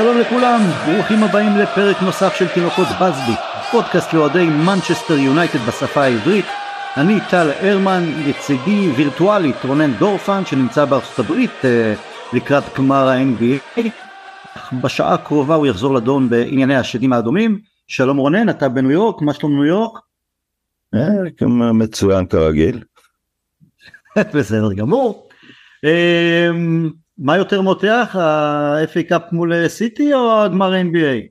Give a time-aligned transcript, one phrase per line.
[0.00, 3.32] שלום לכולם, ברוכים הבאים לפרק נוסף של תינוקות בסבי,
[3.70, 6.44] פודקאסט לאוהדי מנצ'סטר יונייטד בשפה העברית.
[6.96, 11.94] אני טל הרמן, לצידי וירטואלית רונן דורפן שנמצא בארצות הברית אה,
[12.32, 13.80] לקראת גמר ה-NBA.
[14.82, 17.58] בשעה הקרובה הוא יחזור לדון בענייני השדים האדומים.
[17.86, 19.98] שלום רונן, אתה בניו יורק, מה שלום ניו יורק?
[20.94, 22.82] אה, מצוין כרגיל.
[24.34, 25.28] בסדר גמור.
[27.20, 31.28] מה יותר מותח, ה-FA Cup מול סיטי או הגמר NBA?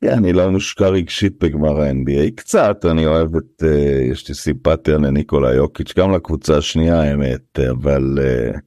[0.00, 3.66] כן, אני לא מושקע רגשית בגמר ה-NBA, קצת, אני אוהב את, uh,
[4.12, 8.58] יש לי סימפתיה לניקולה יוקיץ', גם לקבוצה השנייה האמת, אבל uh,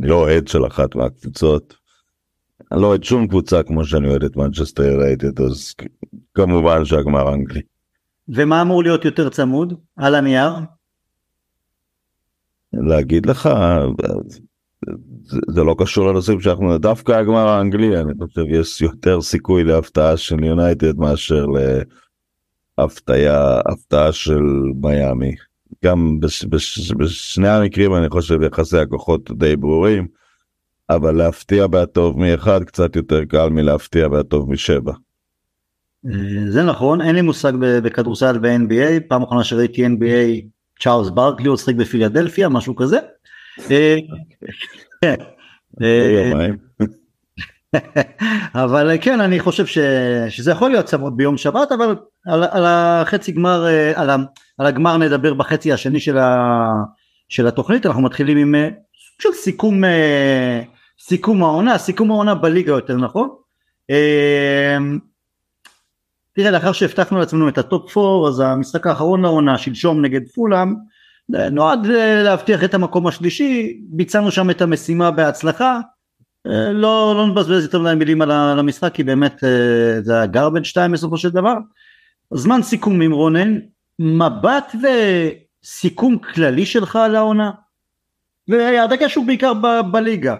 [0.00, 1.74] אני לא אוהד של אחת מהקבוצות.
[2.72, 5.74] אני לא אוהד שום קבוצה כמו שאני אוהד את מנצ'סטר ירייטד, אז
[6.34, 7.62] כמובן שהגמר האנגלי.
[8.28, 10.52] ומה אמור להיות יותר צמוד על הנייר?
[12.72, 13.48] להגיד לך,
[15.48, 20.44] זה, לא קשור לנושאים שאנחנו דווקא הגמר האנגלי אני חושב יש יותר סיכוי להפתעה של
[20.44, 21.46] יונייטד מאשר
[22.78, 24.42] להפתעה הפתעה של
[24.82, 25.34] מיאמי.
[25.84, 30.06] גם בש, בש, בשני המקרים אני חושב יחסי הכוחות די ברורים
[30.90, 34.92] אבל להפתיע בהטוב מאחד קצת יותר קל מלהפתיע בהטוב משבע.
[36.06, 40.46] אה, זה נכון אין לי מושג בכדורסל ב-NBA פעם אחרונה שראיתי NBA
[40.80, 42.98] צ'ארלס ברקלי הוא שחק בפילדלפיה משהו כזה.
[43.70, 45.14] אה,
[45.82, 46.46] אה,
[48.64, 49.78] אבל כן אני חושב ש,
[50.28, 54.10] שזה יכול להיות צמוד ביום שבת אבל על, על החצי גמר אה, על,
[54.58, 56.66] על הגמר נדבר בחצי השני של, ה,
[57.28, 57.86] של התוכנית.
[57.86, 58.54] אנחנו מתחילים עם
[59.22, 59.82] סוג של סיכום
[60.98, 63.28] סיכום העונה סיכום העונה בליגה יותר נכון?
[66.32, 70.74] תראה לאחר שהבטחנו לעצמנו את ה top 4 אז המשחק האחרון לעונה שלשום נגד פולאם
[71.52, 75.80] נועד אה, להבטיח את המקום השלישי, ביצענו שם את המשימה בהצלחה,
[76.46, 80.64] אה, לא, לא נבזבז יותר מדי מילים על המשחק כי באמת אה, זה היה garbage
[80.64, 81.54] time בסופו של דבר.
[82.34, 83.58] זמן סיכום עם רונן,
[83.98, 87.50] מבט וסיכום כללי שלך על העונה,
[88.48, 90.36] והדגש הוא בעיקר ב- בליגה.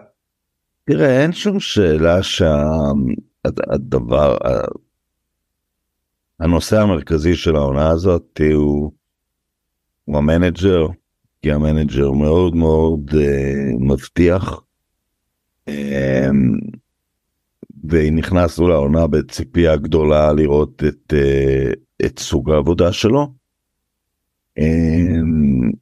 [0.85, 4.37] תראה אין שום שאלה שהדבר,
[6.41, 8.93] הנושא המרכזי של העונה הזאת הוא
[10.11, 10.87] הוא המנג'ר,
[11.43, 13.15] כי המנג'ר מאוד מאוד אה,
[13.81, 14.63] מבטיח.
[15.69, 15.73] אמ,
[17.85, 23.35] ונכנסנו לעונה בציפייה גדולה לראות את, uh, את סוג העבודה שלו.
[24.59, 25.73] Um,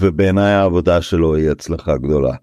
[0.00, 2.36] ובעיניי העבודה שלו היא הצלחה גדולה.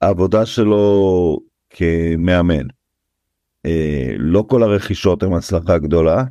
[0.00, 1.38] העבודה שלו
[1.70, 2.66] כמאמן.
[3.66, 3.70] Uh,
[4.18, 6.24] לא כל הרכישות הן הצלחה גדולה,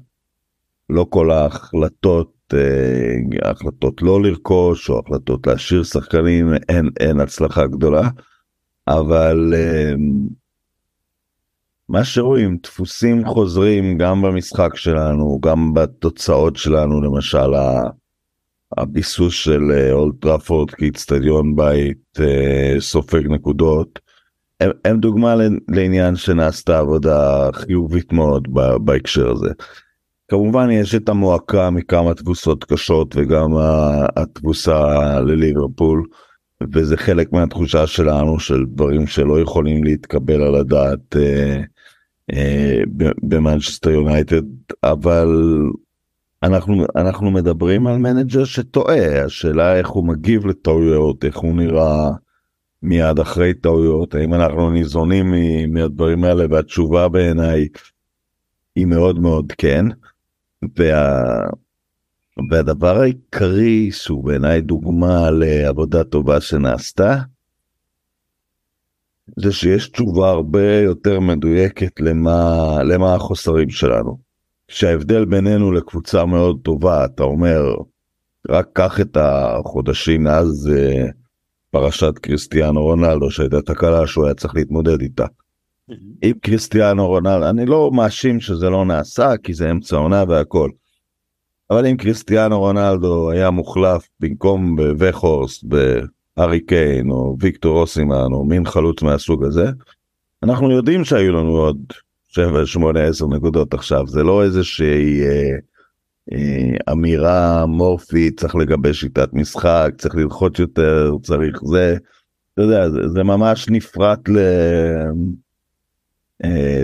[0.89, 2.40] לא כל ההחלטות אה,
[3.41, 8.09] החלטות לא לרכוש או החלטות להשאיר שחקנים אין אין הצלחה גדולה
[8.87, 9.93] אבל אה,
[11.89, 17.53] מה שרואים דפוסים חוזרים גם במשחק שלנו גם בתוצאות שלנו למשל
[18.77, 22.17] הביסוס של אה, אולט טראפורד כאיצטדיון בית
[22.79, 23.99] סופג נקודות
[24.61, 25.35] הם, הם דוגמה
[25.67, 28.47] לעניין שנעשתה עבודה חיובית מאוד
[28.85, 29.49] בהקשר הזה.
[30.31, 33.49] כמובן יש את המועקה מכמה תבוסות קשות וגם
[34.15, 36.05] התבוסה לליברפול
[36.73, 41.61] וזה חלק מהתחושה שלנו של דברים שלא יכולים להתקבל על הדעת אה,
[42.33, 42.81] אה,
[43.23, 44.41] במנצ'סטר יונייטד
[44.83, 45.27] אבל
[46.43, 52.09] אנחנו אנחנו מדברים על מנג'ר שטועה השאלה איך הוא מגיב לטעויות איך הוא נראה
[52.83, 55.33] מיד אחרי טעויות האם אנחנו ניזונים
[55.73, 57.67] מהדברים האלה והתשובה בעיניי
[58.75, 59.85] היא מאוד מאוד כן.
[60.77, 61.23] וה...
[62.49, 67.15] והדבר העיקרי שהוא בעיניי דוגמה לעבודה טובה שנעשתה
[69.39, 74.31] זה שיש תשובה הרבה יותר מדויקת למה, למה החוסרים שלנו.
[74.67, 77.75] שההבדל בינינו לקבוצה מאוד טובה אתה אומר
[78.49, 81.11] רק קח את החודשים מאז uh,
[81.71, 85.25] פרשת קריסטיאנו רונלדו שהייתה תקלה שהוא היה צריך להתמודד איתה.
[86.21, 90.69] עם קריסטיאנו רונלדו אני לא מאשים שזה לא נעשה כי זה אמצע עונה והכל.
[91.69, 98.65] אבל אם קריסטיאנו רונלדו היה מוחלף במקום בווכורסט בארי קיין או ויקטור אוסימן או מין
[98.65, 99.65] חלוץ מהסוג הזה
[100.43, 101.77] אנחנו יודעים שהיו לנו עוד
[102.27, 105.51] 7 8 10 נקודות עכשיו זה לא איזה שהיא אה,
[106.33, 111.97] אה, אמירה מורפית צריך לגבש שיטת משחק צריך ללחוץ יותר צריך זה.
[112.53, 114.37] אתה יודע זה, זה ממש נפרט ל...
[116.43, 116.83] אה,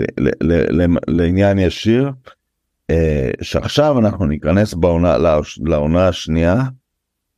[1.08, 2.10] לעניין ישיר
[2.90, 5.16] אה, שעכשיו אנחנו ניכנס בעונה
[5.66, 6.62] לעונה השנייה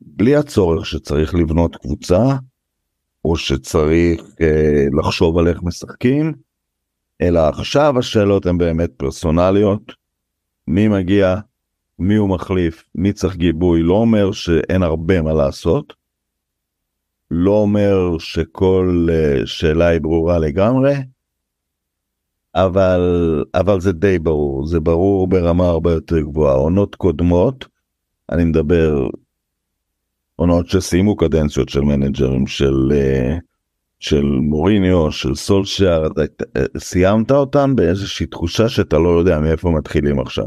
[0.01, 2.37] בלי הצורך שצריך לבנות קבוצה
[3.25, 6.33] או שצריך אה, לחשוב על איך משחקים,
[7.21, 9.93] אלא עכשיו השאלות הן באמת פרסונליות,
[10.67, 11.37] מי מגיע,
[11.99, 15.93] מי הוא מחליף, מי צריך גיבוי, לא אומר שאין הרבה מה לעשות,
[17.31, 19.07] לא אומר שכל
[19.45, 20.95] שאלה היא ברורה לגמרי,
[22.55, 23.01] אבל,
[23.55, 26.55] אבל זה די ברור, זה ברור ברמה הרבה יותר גבוהה.
[26.55, 27.69] עונות קודמות,
[28.33, 29.07] אני מדבר
[30.37, 33.41] עונות שסיימו קדנציות של מנג'רים של, uh,
[33.99, 36.09] של מוריניו, של סולשייר,
[36.79, 40.47] סיימת אותן באיזושהי תחושה שאתה לא יודע מאיפה מתחילים עכשיו.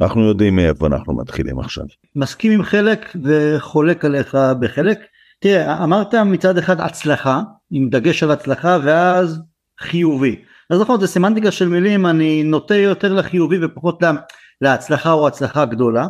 [0.00, 1.84] אנחנו יודעים מאיפה אנחנו מתחילים עכשיו.
[2.16, 4.98] מסכים עם חלק וחולק עליך בחלק.
[5.38, 9.40] תראה, אמרת מצד אחד הצלחה, עם דגש על הצלחה, ואז
[9.80, 10.36] חיובי.
[10.70, 14.12] אז נכון, זה סמנטיקה של מילים, אני נוטה יותר לחיובי ופחות לה,
[14.60, 16.06] להצלחה או הצלחה גדולה.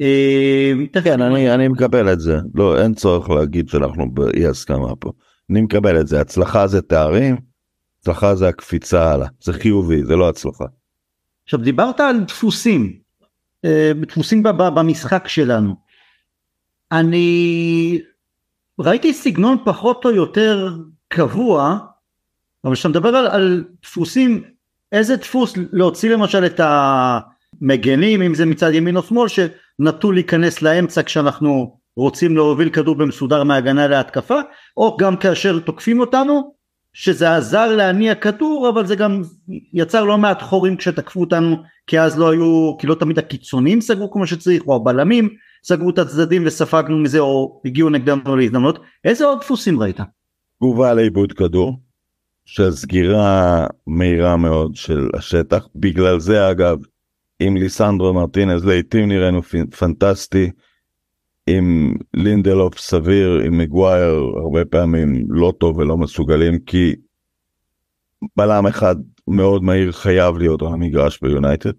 [0.00, 0.72] אה,
[1.04, 2.38] כן, אני, אני מקבל את זה.
[2.54, 5.12] לא, אין צורך להגיד שאנחנו באי הסכמה פה.
[5.50, 6.20] אני מקבל את זה.
[6.20, 7.36] הצלחה זה תארים,
[8.00, 9.28] הצלחה זה הקפיצה הלאה.
[9.40, 10.64] זה חיובי, זה לא הצלחה.
[11.44, 12.98] עכשיו, דיברת על דפוסים,
[13.64, 15.74] אה, דפוסים במשחק שלנו.
[16.92, 18.00] אני
[18.80, 20.76] ראיתי סגנון פחות או יותר
[21.08, 21.78] קבוע,
[22.64, 24.42] אבל כשאתה מדבר על, על דפוסים,
[24.92, 31.02] איזה דפוס להוציא למשל את המגנים, אם זה מצד ימין או שמאל, שנטו להיכנס לאמצע
[31.02, 34.40] כשאנחנו רוצים להוביל כדור במסודר מהגנה להתקפה,
[34.76, 36.54] או גם כאשר תוקפים אותנו,
[36.92, 39.22] שזה עזר להניע כדור, אבל זה גם
[39.72, 41.56] יצר לא מעט חורים כשתקפו אותנו,
[41.86, 45.28] כי אז לא היו, כי לא תמיד הקיצונים סגרו כמו שצריך, או הבלמים,
[45.64, 50.00] סגרו את הצדדים וספגנו מזה או הגיעו נגדנו להזדמנות איזה עוד דפוסים ראית?
[50.56, 51.80] תגובה לאיבוד כדור
[52.46, 56.78] של סגירה מהירה מאוד של השטח בגלל זה אגב
[57.40, 59.42] עם ליסנדרו מרטינז לעיתים נראינו
[59.78, 60.50] פנטסטי
[61.46, 66.94] עם לינדלוף סביר עם מגווייר הרבה פעמים לא טוב ולא מסוגלים כי
[68.36, 68.96] בלם אחד
[69.28, 71.72] מאוד מהיר חייב להיות על המגרש ביונייטד.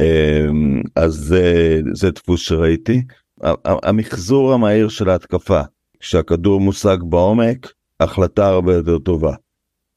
[0.00, 3.02] אמ, אז זה, זה דפוס שראיתי.
[3.64, 5.60] המחזור המהיר של ההתקפה,
[6.00, 9.34] כשהכדור מושג בעומק, החלטה הרבה יותר טובה.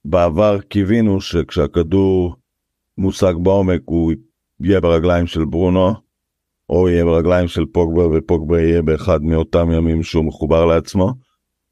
[0.05, 2.35] בעבר קיווינו שכשהכדור
[2.97, 4.13] מושג בעומק הוא
[4.59, 5.93] יהיה ברגליים של ברונו,
[6.69, 11.13] או יהיה ברגליים של פוגבה ופוגבה יהיה באחד מאותם ימים שהוא מחובר לעצמו.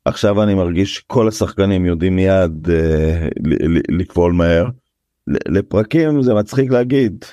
[0.06, 3.28] עכשיו אני מרגיש שכל השחקנים יודעים מיד אה,
[3.90, 4.66] לפעול מהר.
[5.28, 7.26] לפרקים זה מצחיק להגיד,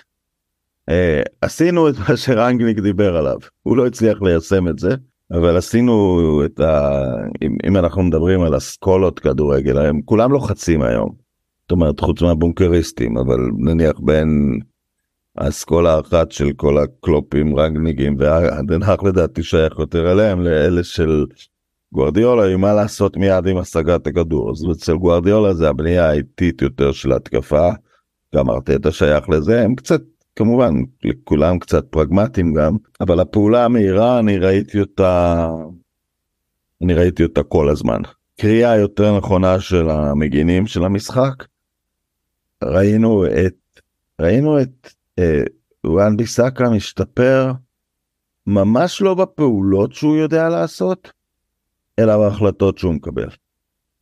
[0.88, 4.94] אה, עשינו את מה שרנגניק דיבר עליו הוא לא הצליח ליישם את זה
[5.32, 7.02] אבל עשינו את ה...
[7.42, 11.10] אם, אם אנחנו מדברים על אסכולות כדורגל הם כולם לוחצים היום.
[11.62, 14.60] זאת אומרת חוץ מהבונקריסטים אבל נניח בין
[15.38, 21.26] האסכולה האחת של כל הקלופים רנגניגים והדנהק לדעתי שייך יותר אליהם לאלה של
[21.92, 27.12] גוארדיולה מה לעשות מיד עם השגת הכדור אז אצל גוארדיולה זה הבנייה האיטית יותר של
[27.12, 27.68] התקפה.
[28.34, 30.00] גם ארטטה שייך לזה הם קצת
[30.36, 30.74] כמובן
[31.04, 35.48] לכולם קצת פרגמטיים גם אבל הפעולה המהירה אני ראיתי אותה
[36.82, 38.00] אני ראיתי אותה כל הזמן
[38.40, 41.44] קריאה יותר נכונה של המגינים של המשחק
[42.64, 43.80] ראינו את
[44.20, 44.88] ראינו את
[45.18, 45.42] אה,
[45.86, 47.52] וואן ביסאקה משתפר
[48.46, 51.12] ממש לא בפעולות שהוא יודע לעשות
[51.98, 53.28] אלא בהחלטות שהוא מקבל.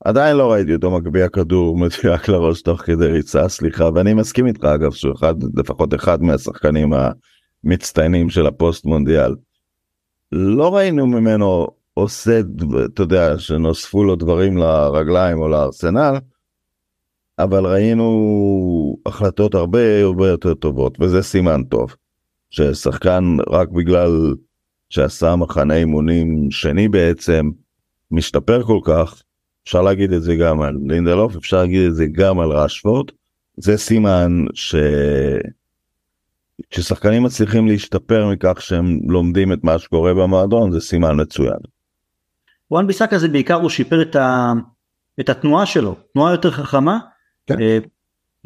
[0.04, 4.64] עדיין לא ראיתי אותו מגביה כדור מדויק לראש תוך כדי ריצה סליחה ואני מסכים איתך
[4.64, 6.92] אגב שהוא אחד לפחות אחד מהשחקנים
[7.64, 9.34] המצטיינים של הפוסט מונדיאל.
[10.32, 12.40] לא ראינו ממנו עושה
[12.84, 16.14] אתה יודע שנוספו לו דברים לרגליים או לארסנל.
[17.38, 21.94] אבל ראינו החלטות הרבה הרבה יותר טובות וזה סימן טוב.
[22.50, 24.34] ששחקן רק בגלל
[24.90, 27.50] שעשה מחנה אימונים שני בעצם
[28.10, 29.23] משתפר כל כך
[29.64, 33.10] אפשר להגיד את זה גם על לינדלוף, אפשר להגיד את זה גם על ראשפורד.
[33.56, 34.74] זה סימן ש...
[36.70, 41.58] ששחקנים מצליחים להשתפר מכך שהם לומדים את מה שקורה במועדון זה סימן מצוין.
[42.70, 44.52] וואן ביסאקה זה בעיקר הוא שיפר את, ה...
[45.20, 46.98] את התנועה שלו, תנועה יותר חכמה.
[47.46, 47.60] כן.
[47.60, 47.78] אה,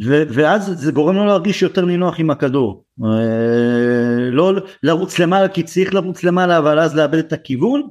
[0.06, 2.84] ו- ואז זה גורם לו להרגיש יותר נינוח עם הכדור.
[3.04, 7.82] אה, לא לרוץ למעלה כי צריך לרוץ למעלה אבל אז לאבד את הכיוון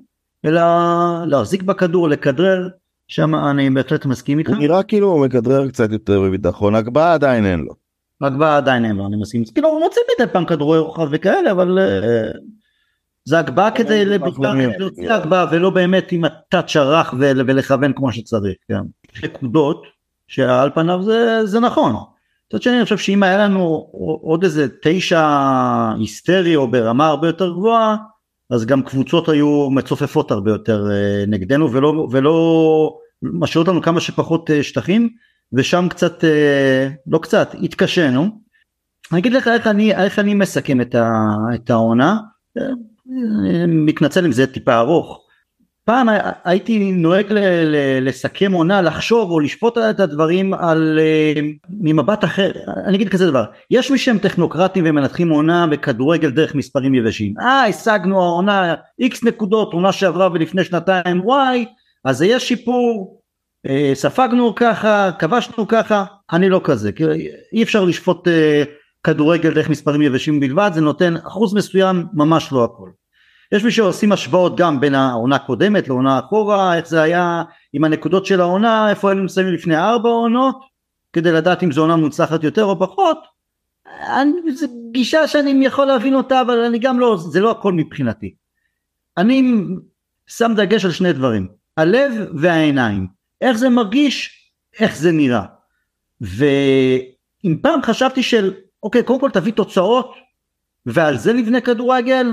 [0.45, 0.61] אלא
[1.25, 2.69] להחזיק בכדור לכדרר
[3.07, 4.49] שם אני בהחלט מסכים איתך.
[4.49, 7.73] הוא נראה כאילו הוא מכדרר קצת יותר בביטחון, הגבהה עדיין אין לו.
[8.21, 9.43] הגבהה עדיין אין לו, אני מסכים.
[9.53, 12.31] כאילו הוא מוצא מדי פעם כדורי רוחב וכאלה, אבל אה,
[13.25, 18.55] זה הגבהה כדי להוציא הגבהה ולא באמת עם הטאצ' הרך ולכוון כמו שצריך.
[18.67, 18.81] כן.
[19.23, 19.83] נקודות
[20.27, 21.95] שעל פניו זה, זה נכון.
[22.47, 23.89] מצד שני אני חושב שאם היה לנו
[24.21, 25.27] עוד איזה תשע
[25.99, 27.95] היסטרי או ברמה הרבה יותר גבוהה
[28.49, 34.49] אז גם קבוצות היו מצופפות הרבה יותר אה, נגדנו ולא, ולא משאיר אותנו כמה שפחות
[34.61, 35.09] שטחים
[35.53, 36.23] ושם קצת
[37.07, 38.41] לא קצת התקשינו.
[39.11, 40.81] אני אגיד לך איך אני איך אני מסכם
[41.55, 42.17] את העונה
[43.67, 45.26] מתנצל אם זה טיפה ארוך
[45.87, 46.07] פעם
[46.43, 47.25] הייתי נוהג
[48.01, 52.51] לסכם עונה, לחשוב או לשפוט את הדברים על uh, ממבט אחר,
[52.85, 57.65] אני אגיד כזה דבר, יש מי שהם טכנוקרטים ומנתחים עונה בכדורגל דרך מספרים יבשים, אה
[57.65, 61.65] השגנו העונה איקס נקודות, עונה שעברה ולפני שנתיים וואי,
[62.05, 63.19] אז יש שיפור,
[63.67, 66.91] uh, ספגנו ככה, כבשנו ככה, אני לא כזה,
[67.53, 68.31] אי אפשר לשפוט uh,
[69.03, 72.89] כדורגל דרך מספרים יבשים בלבד, זה נותן אחוז מסוים, ממש לא הכל.
[73.51, 78.25] יש מי שעושים השוואות גם בין העונה הקודמת לעונה אחורה, איך זה היה עם הנקודות
[78.25, 80.59] של העונה, איפה היינו מסיימים לפני ארבע עונות,
[81.13, 83.17] כדי לדעת אם זו עונה מוצלחת יותר או פחות.
[84.53, 88.33] זו גישה שאני יכול להבין אותה, אבל אני גם לא, זה לא הכל מבחינתי.
[89.17, 89.53] אני
[90.27, 93.07] שם דגש על שני דברים, הלב והעיניים.
[93.41, 94.49] איך זה מרגיש,
[94.79, 95.45] איך זה נראה.
[96.21, 100.13] ואם פעם חשבתי של, אוקיי, קודם כל תביא תוצאות,
[100.85, 102.27] ועל זה נבנה כדורגל,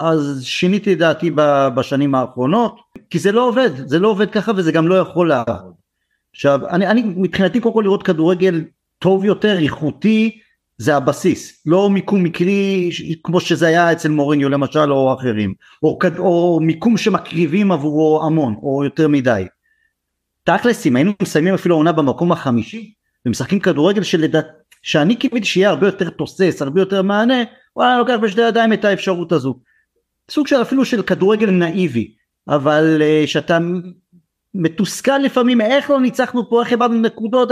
[0.00, 1.30] אז שיניתי דעתי
[1.74, 2.80] בשנים האחרונות,
[3.10, 5.74] כי זה לא עובד, זה לא עובד ככה וזה גם לא יכול לעבוד.
[6.34, 8.64] עכשיו, אני, אני מבחינתי קודם כל לראות כדורגל
[8.98, 10.38] טוב יותר, איכותי,
[10.78, 12.90] זה הבסיס, לא מיקום מקרי
[13.24, 18.84] כמו שזה היה אצל מוריניו למשל או אחרים, או, או מיקום שמקריבים עבורו המון או
[18.84, 19.44] יותר מדי.
[20.44, 22.92] תכלס אם היינו מסיימים אפילו עונה במקום החמישי
[23.26, 24.46] ומשחקים כדורגל שלדעת
[24.82, 27.42] שאני קיוויתי שיהיה הרבה יותר תוסס, הרבה יותר מענה,
[27.76, 29.54] וואלה לוקח בשתי ידיים את האפשרות הזו.
[30.30, 32.14] סוג של אפילו של כדורגל נאיבי
[32.48, 33.58] אבל uh, שאתה
[34.54, 37.48] מתוסכל לפעמים איך לא ניצחנו פה איך איבדנו נקודות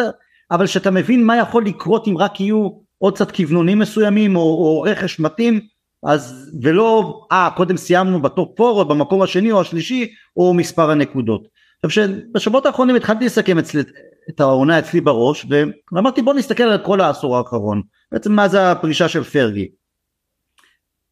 [0.51, 2.69] אבל שאתה מבין מה יכול לקרות אם רק יהיו
[2.99, 5.61] עוד קצת כוונונים מסוימים או, או רכש מתאים
[6.07, 11.49] אז ולא אה קודם סיימנו בטופ 4 או במקום השני או השלישי או מספר הנקודות.
[11.83, 13.83] עכשיו שבשבועות האחרונים התחלתי לסכם אצלי,
[14.31, 15.47] את העונה אצלי בראש
[15.93, 17.83] ואמרתי בוא נסתכל על כל העשור האחרון
[18.13, 19.69] בעצם מאז הפרישה של פרגי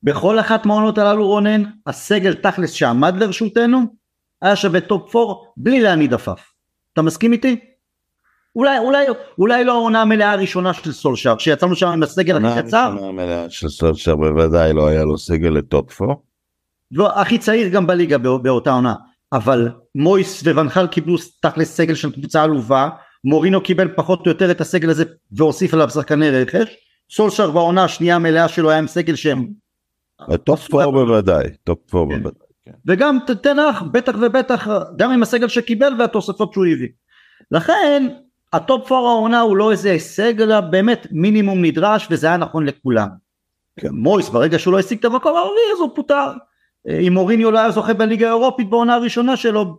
[0.03, 3.81] בכל אחת מהעונות הללו רונן, הסגל תכלס שעמד לרשותנו,
[4.43, 6.53] היה שווה טופ 4 בלי להניד עפעף.
[6.93, 7.61] אתה מסכים איתי?
[8.57, 9.07] אולי, אולי,
[9.39, 12.77] אולי לא העונה המלאה הראשונה של סולשר, שיצאנו שם עם הסגל הכי קצר.
[12.77, 16.15] העונה המלאה של סולשר בוודאי לא היה לו סגל לטופ 4.
[16.91, 18.95] לא, הכי צעיר גם בליגה באותה עונה.
[19.33, 22.89] אבל מויס וונחל קיבלו תכלס סגל של קבוצה עלובה,
[23.25, 26.77] מורינו קיבל פחות או יותר את הסגל הזה והוסיף עליו שחקני רכש.
[27.11, 29.47] סולשר בעונה השנייה המלאה שלו היה עם סגל שהם
[30.45, 32.23] טופ 4 בוודאי, טופ 4 כן.
[32.23, 32.47] בוודאי.
[32.65, 32.73] כן.
[32.87, 36.89] וגם תנח בטח ובטח גם עם הסגל שקיבל והתוספות שהוא הביא.
[37.51, 38.09] לכן
[38.53, 43.09] הטופ 4 העונה הוא לא איזה הישג אלא באמת מינימום נדרש וזה היה נכון לכולם.
[43.81, 43.89] כן.
[43.93, 46.33] מויס ברגע שהוא לא השיג את המקום הרביעי אז הוא פוטר.
[46.89, 49.79] אם מוריניו לא היה זוכה בליגה האירופית בעונה הראשונה שלו,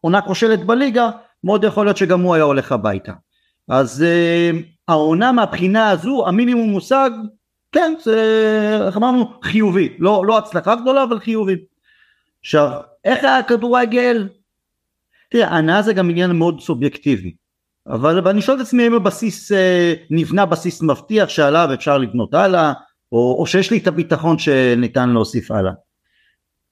[0.00, 1.10] עונה כושלת בליגה,
[1.44, 3.12] מאוד יכול להיות שגם הוא היה הולך הביתה.
[3.68, 4.56] אז אה,
[4.88, 7.10] העונה מהבחינה הזו המינימום מושג
[7.72, 9.32] כן זה איך אמרנו?
[9.42, 9.96] חיובי.
[9.98, 11.56] לא, לא הצלחה גדולה אבל חיובי.
[12.40, 12.70] עכשיו
[13.04, 14.28] איך הכדורגל
[15.30, 17.34] תראה הנאה זה גם עניין מאוד סובייקטיבי.
[17.86, 22.72] אבל אני שואל את עצמי אם הבסיס אה, נבנה בסיס מבטיח שעליו אפשר לבנות הלאה
[23.12, 25.72] או, או שיש לי את הביטחון שניתן להוסיף הלאה.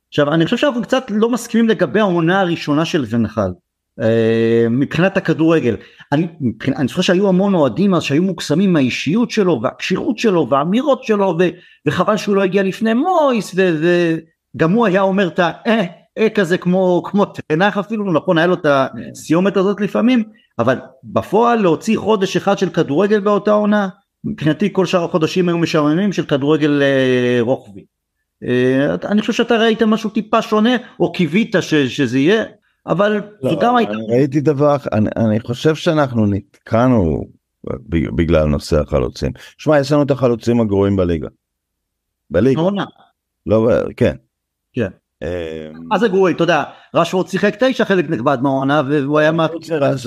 [0.09, 3.51] עכשיו אני חושב שאנחנו קצת לא מסכימים לגבי העונה הראשונה של ונחל
[4.71, 5.77] מבחינת הכדורגל
[6.13, 6.27] אני,
[6.77, 11.49] אני זוכר שהיו המון אוהדים אז שהיו מוקסמים מהאישיות שלו והקשירות שלו והאמירות שלו ו,
[11.87, 15.85] וחבל שהוא לא הגיע לפני מויס וגם הוא היה אומר את האה
[16.19, 20.23] אה כזה כמו כמו תנח אפילו נכון היה לו את הסיומת הזאת לפעמים
[20.59, 23.89] אבל בפועל להוציא חודש אחד של כדורגל באותה עונה
[24.25, 27.85] מבחינתי כל שאר החודשים היו משעממים של כדורגל אה, רוחבי.
[28.45, 32.45] אה, אני חושב שאתה ראית משהו טיפה שונה או קיווית שזה יהיה
[32.87, 33.93] אבל לא, זו גם הייתה...
[34.09, 37.25] ראיתי דבר, אני, אני חושב שאנחנו נתקענו
[37.89, 39.33] בגלל נושא החלוצים.
[39.59, 41.29] שמע, יש לנו את החלוצים הגרועים בליגה.
[42.31, 42.61] בליגה.
[42.61, 42.85] עונה.
[43.47, 44.17] לא, כן.
[44.73, 44.89] כן.
[45.73, 46.65] מה זה גרועי, אתה יודע,
[46.95, 49.47] רשוורד שיחק תשע חלק נכבד מהעונה והוא היה מה...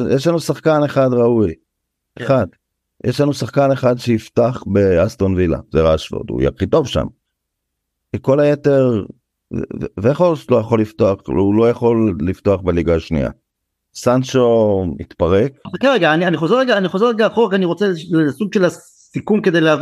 [0.09, 1.53] יש לנו שחקן אחד ראוי.
[2.15, 2.25] כן.
[2.25, 2.47] אחד.
[3.03, 7.05] יש לנו שחקן אחד שיפתח באסטון וילה, זה רשוורד, הוא הכי טוב שם.
[8.21, 9.03] כל היתר
[9.97, 13.29] ואיך לא יכול לפתוח הוא לא יכול לפתוח בליגה השנייה.
[13.93, 15.51] סנצ'ו מתפרק.
[15.83, 19.61] רגע אני, אני חוזר רגע אני חוזר רגע אחורה אני רוצה לסוג של הסיכום כדי
[19.61, 19.75] לה,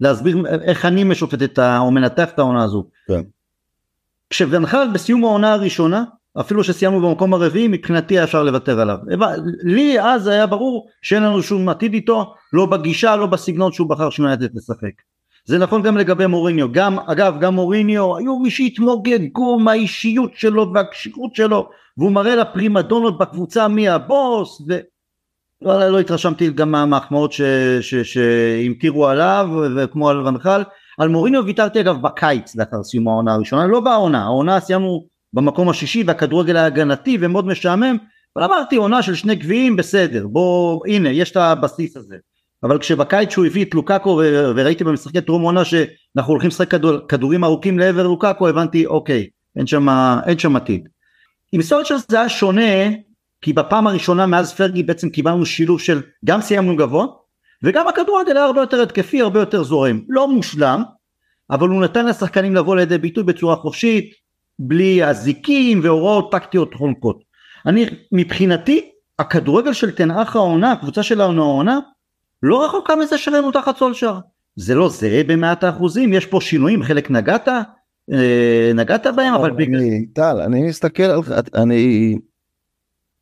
[0.00, 2.84] להסביר איך אני משופט את או מנתח את העונה הזו.
[3.08, 3.20] כן.
[4.30, 6.04] כשוונחל בסיום העונה הראשונה
[6.40, 8.98] אפילו שסיימנו במקום הרביעי מבחינתי היה אפשר לוותר עליו.
[9.62, 14.10] לי אז היה ברור שאין לנו שום עתיד איתו לא בגישה לא בסגנון שהוא בחר
[14.10, 14.92] שנייטת לשחק.
[15.48, 21.34] זה נכון גם לגבי מוריניו, גם אגב גם מוריניו היו מי שהתמוגגו מהאישיות שלו והקשיחות
[21.34, 27.32] שלו והוא מראה לפרימדונות בקבוצה מי הבוס ולא לא התרשמתי גם מהמחמאות
[28.02, 30.62] שהמטירו עליו וכמו על רנחל
[30.98, 33.66] על מוריניו ויתרתי אגב בקיץ לאחר סיום העונה הראשונה.
[33.66, 37.96] לא בעונה העונה סיימנו במקום השישי והכדורגל ההגנתי ומאוד משעמם
[38.36, 40.26] אבל אמרתי עונה של שני גביעים בסדר.
[40.26, 42.16] בוא הנה יש את הבסיס הזה
[42.62, 44.20] אבל כשבקיץ שהוא הביא את לוקאקו
[44.56, 49.66] וראיתי במשחקי טרום עונה שאנחנו הולכים לשחק כדור, כדורים ארוכים לעבר לוקאקו הבנתי אוקיי אין
[49.66, 49.88] שם
[50.26, 50.88] אין שם עתיד.
[51.52, 52.88] עם סולצ'רס זה היה שונה
[53.40, 57.06] כי בפעם הראשונה מאז פרגי בעצם קיבלנו שילוב של גם סיימנו גבוה
[57.62, 60.82] וגם הכדורגל היה הרבה יותר התקפי הרבה יותר זורם לא מושלם
[61.50, 64.12] אבל הוא נתן לשחקנים לבוא לידי ביטוי בצורה חופשית
[64.58, 67.20] בלי אזיקים והוראות טקטיות חונקות.
[67.66, 71.78] אני מבחינתי הכדורגל של תנאך העונה הקבוצה של העונה
[72.42, 74.18] לא רחוקה מזה שראינו תחת סולשר
[74.56, 77.48] זה לא זהה במאת האחוזים יש פה שינויים חלק נגעת
[78.12, 79.80] אה, נגעת בהם אבל בגלל...
[80.14, 81.20] טל אני מסתכל על
[81.54, 82.18] אני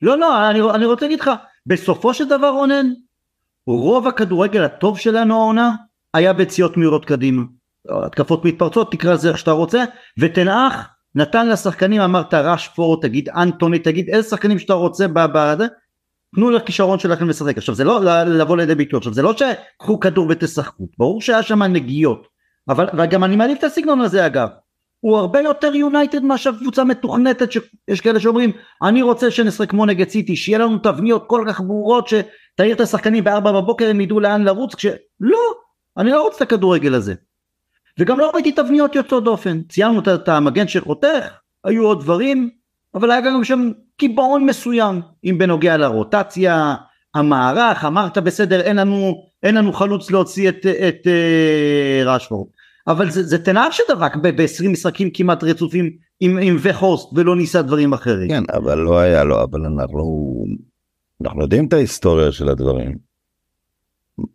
[0.03, 1.31] לא לא אני, אני רוצה להגיד לך
[1.67, 2.87] בסופו של דבר רונן
[3.67, 5.71] רוב הכדורגל הטוב שלנו העונה
[6.15, 7.43] היה ביציאות מהירות קדימה.
[7.89, 9.85] התקפות מתפרצות תקרא לזה איך שאתה רוצה
[10.19, 15.67] ותנאך נתן לשחקנים אמרת ראשפורד תגיד אנטוני תגיד איזה שחקנים שאתה רוצה בזה
[16.35, 17.59] תנו לכישרון שלכם לשחק.
[17.59, 18.99] עכשיו זה לא לבוא לידי ביטוי.
[18.99, 20.89] עכשיו זה לא שקחו כדור ותשחקו.
[20.99, 22.29] ברור שהיה שם נגיעות.
[22.69, 24.49] אבל וגם אני מעדיף את הסגנון הזה אגב.
[25.01, 28.53] הוא הרבה יותר יונייטד מאשר קבוצה מתוכנתת שיש כאלה שאומרים
[28.83, 33.25] אני רוצה שנשחק כמו נגד סיטי שיהיה לנו תבניות כל כך ברורות שתעיר את השחקנים
[33.25, 34.75] בארבע בבוקר הם ידעו לאן לרוץ.
[34.75, 35.55] כשלא
[35.97, 37.15] אני לא רוצה את הכדורגל הזה.
[37.99, 39.63] וגם לא ראיתי תבניות יוצאות דופן.
[39.63, 42.51] ציינו את המגן שחותך היו עוד דברים
[42.97, 46.75] אבל היה גם שם קיבעון מסוים אם בנוגע לרוטציה
[47.15, 52.49] המערך אמרת בסדר אין לנו אין לנו חלוץ להוציא את, את, אה, רשפורד
[52.87, 57.93] אבל זה, זה תנאף שדבק ב-20 משחקים כמעט רצופים עם, עם וחוסט ולא ניסה דברים
[57.93, 58.29] אחרים.
[58.29, 60.35] כן אבל לא היה לו אבל אנחנו
[61.25, 62.97] אנחנו יודעים את ההיסטוריה של הדברים.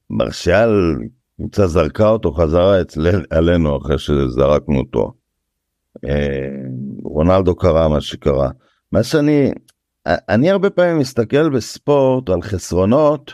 [0.09, 0.95] מרשל
[1.37, 5.13] קבוצה זרקה אותו חזרה אצל, עלינו אחרי שזרקנו אותו.
[7.03, 8.49] רונלדו קרה מה שקרה.
[8.91, 9.51] מה שאני,
[10.05, 13.33] אני הרבה פעמים מסתכל בספורט על חסרונות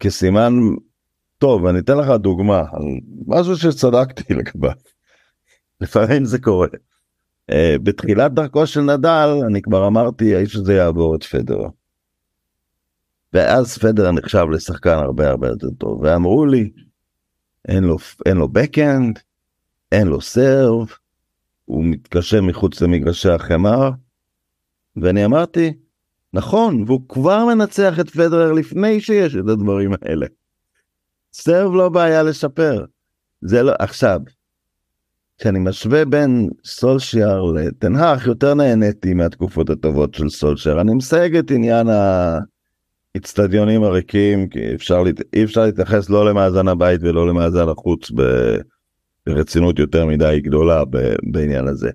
[0.00, 0.52] כסימן
[1.38, 2.82] טוב, אני אתן לך דוגמה על
[3.26, 4.72] משהו שצדקתי לגביו.
[5.80, 6.68] לפעמים זה קורה.
[7.50, 11.60] Uh, בתחילת דרכו של נדל אני כבר אמרתי האיש הזה יעבור את פדר.
[13.32, 16.70] ואז פדר נחשב לשחקן הרבה הרבה יותר טוב ואמרו לי
[17.68, 17.96] אין לו
[18.26, 19.18] אין לו בקאנד
[19.92, 20.88] אין לו סרב
[21.64, 23.90] הוא מתקשה מחוץ למגרשי החמר.
[24.96, 25.72] ואני אמרתי,
[26.32, 30.26] נכון, והוא כבר מנצח את פדרר לפני שיש את הדברים האלה.
[31.32, 32.84] סרב לא בעיה לשפר.
[33.40, 34.20] זה לא, עכשיו,
[35.38, 40.80] כשאני משווה בין סולשיאר לטן האח, יותר נהניתי מהתקופות הטובות של סולשיאר.
[40.80, 41.86] אני מסייג את עניין
[43.16, 45.02] האצטדיונים הריקים, כי אפשר,
[45.34, 48.22] אי אפשר להתייחס לא למאזן הבית ולא למאזן החוץ ב...
[49.26, 50.82] ברצינות יותר מדי גדולה
[51.22, 51.90] בעניין הזה.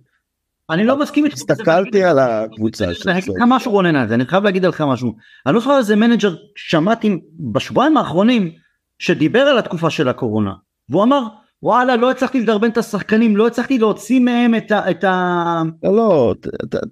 [0.70, 1.36] אני לא מסכים איתך.
[1.36, 3.08] הסתכלתי על הקבוצה שלך.
[3.08, 5.16] אני אגיד לך משהו רונן על זה, אני חייב להגיד לך משהו.
[5.46, 7.20] אני לא זוכר איזה מנג'ר שמעתי
[7.54, 8.52] בשבועיים האחרונים
[9.00, 10.54] שדיבר על התקופה של הקורונה.
[10.90, 11.24] והוא אמר
[11.64, 15.62] וואלה לא הצלחתי לדרבן את השחקנים לא הצלחתי להוציא מהם את ה...
[15.84, 16.34] לא לא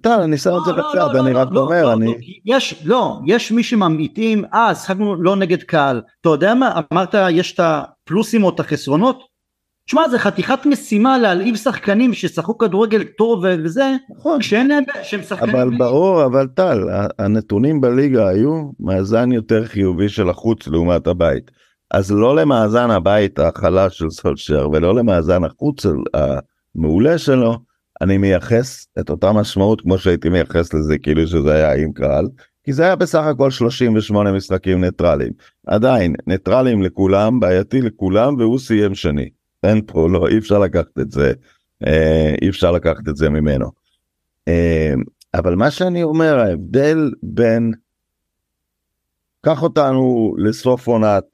[0.02, 2.14] טל אני שם את זה לא, בצד אני רק אומר אני...
[2.44, 7.54] יש לא יש מי שממעיטים אה שחקנו לא נגד קהל אתה יודע מה אמרת יש
[7.54, 9.20] את הפלוסים או את החסרונות
[9.88, 14.40] תשמע זה חתיכת משימה להלהיב שחקנים ששחקו כדורגל טוב וזה נכון.
[14.40, 16.78] כשאין להם שהם שחקנים אבל ברור אבל טל
[17.18, 21.50] הנתונים בליגה היו מאזן יותר חיובי של החוץ לעומת הבית.
[21.90, 27.58] אז לא למאזן הבית החלש של סולשר ולא למאזן החוץ המעולה שלו
[28.00, 32.26] אני מייחס את אותה משמעות כמו שהייתי מייחס לזה כאילו שזה היה עם קהל
[32.64, 35.32] כי זה היה בסך הכל 38 משחקים ניטרלים
[35.66, 39.37] עדיין ניטרלים לכולם בעייתי לכולם והוא סיים שני.
[39.62, 41.32] אין פה לא אי אפשר לקחת את זה
[41.86, 43.70] אה, אי אפשר לקחת את זה ממנו.
[44.48, 44.94] אה,
[45.34, 47.72] אבל מה שאני אומר ההבדל בין
[49.40, 51.24] קח אותנו לסוף עונת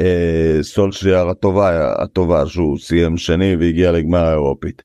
[0.00, 4.82] אה, סולשיאר הטובה הטובה שהוא סיים שני והגיע לגמר האירופית.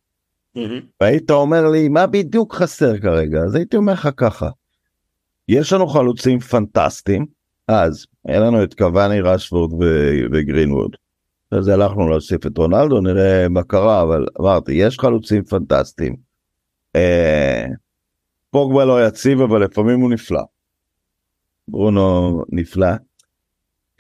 [0.58, 0.84] Mm-hmm.
[1.02, 4.50] והיית אומר לי מה בדיוק חסר כרגע אז הייתי אומר לך ככה.
[5.48, 7.26] יש לנו חלוצים פנטסטיים
[7.68, 9.72] אז היה לנו את קוואני רשפורד
[10.34, 10.96] וגרינווד.
[11.52, 16.16] אחרי זה הלכנו להוסיף את רונלדו, נראה מה קרה, אבל אמרתי, יש חלוצים פנטסטיים.
[16.96, 17.66] אה,
[18.50, 20.42] פוגבה לא יציב, אבל לפעמים הוא נפלא.
[21.68, 22.88] ברונו נפלא.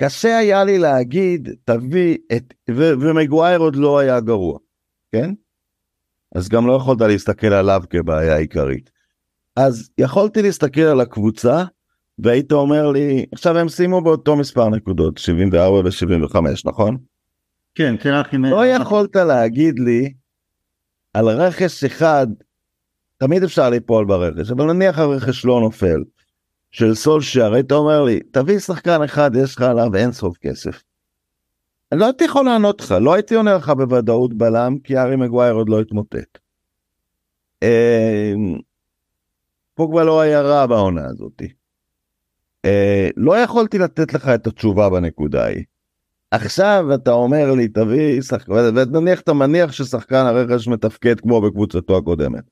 [0.02, 4.60] קשה היה לי להגיד תביא את ו- ומגווייר עוד לא היה גרוע
[5.12, 5.34] כן
[6.36, 8.90] אז גם לא יכולת להסתכל עליו כבעיה עיקרית
[9.56, 11.64] אז יכולתי להסתכל על הקבוצה
[12.20, 16.36] והיית אומר לי עכשיו הם סיימו באותו מספר נקודות 74 ו-75
[16.66, 16.98] נכון?
[17.76, 18.46] כן תראה לך אם...
[18.46, 20.14] לא יכולת להגיד לי
[21.14, 22.28] על רכש אחד
[23.18, 26.04] תמיד אפשר ליפול ברכש אבל נניח הרכש לא נופל
[26.72, 30.84] של סולשייר היית אומר לי תביא שחקן אחד יש לך עליו אין סוף כסף.
[31.92, 35.54] אני לא הייתי יכול לענות לך לא הייתי עונה לך בוודאות בלם כי ארי מגווייר
[35.54, 36.38] עוד לא התמוטט.
[37.64, 38.34] אה,
[39.74, 41.54] פוגבה לא היה רע בעונה הזאתי.
[42.66, 45.64] אה, לא יכולתי לתת לך את התשובה בנקודה ההיא.
[46.32, 52.44] עכשיו אתה אומר לי תביא שחקן ונניח אתה מניח ששחקן הרכש מתפקד כמו בקבוצתו הקודמת.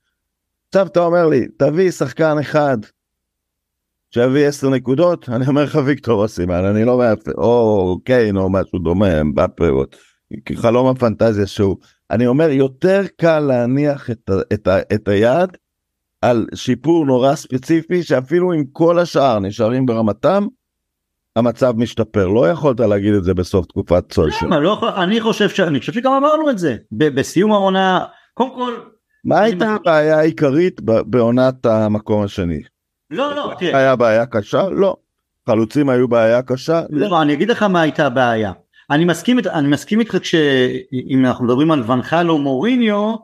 [0.69, 2.77] עכשיו אתה אומר לי תביא שחקן אחד
[4.13, 8.79] שיביא 10 נקודות אני אומר לך ויקטור אסימן אני לא מאפה או קיין או משהו
[8.79, 9.65] דומה באפה
[10.55, 11.77] חלום הפנטזיה שהוא
[12.11, 15.49] אני אומר יותר קל להניח את, ה, את, ה, את היד
[16.21, 20.47] על שיפור נורא ספציפי שאפילו אם כל השאר נשארים ברמתם
[21.35, 24.45] המצב משתפר לא יכולת להגיד את זה בסוף תקופת סולשר.
[24.45, 28.73] למה לא אני חושב שאני חושב שגם אמרנו את זה בסיום העונה קודם כל.
[29.25, 32.61] מה הייתה הבעיה העיקרית בעונת המקום השני?
[33.11, 33.77] לא לא תראה.
[33.77, 34.69] היה בעיה קשה?
[34.69, 34.95] לא.
[35.49, 36.81] חלוצים היו בעיה קשה?
[36.89, 37.09] לא.
[37.09, 38.51] לא אני אגיד לך מה הייתה הבעיה.
[38.89, 43.15] אני מסכים אני מסכים איתך כשאם אנחנו מדברים על ונחל או מוריניו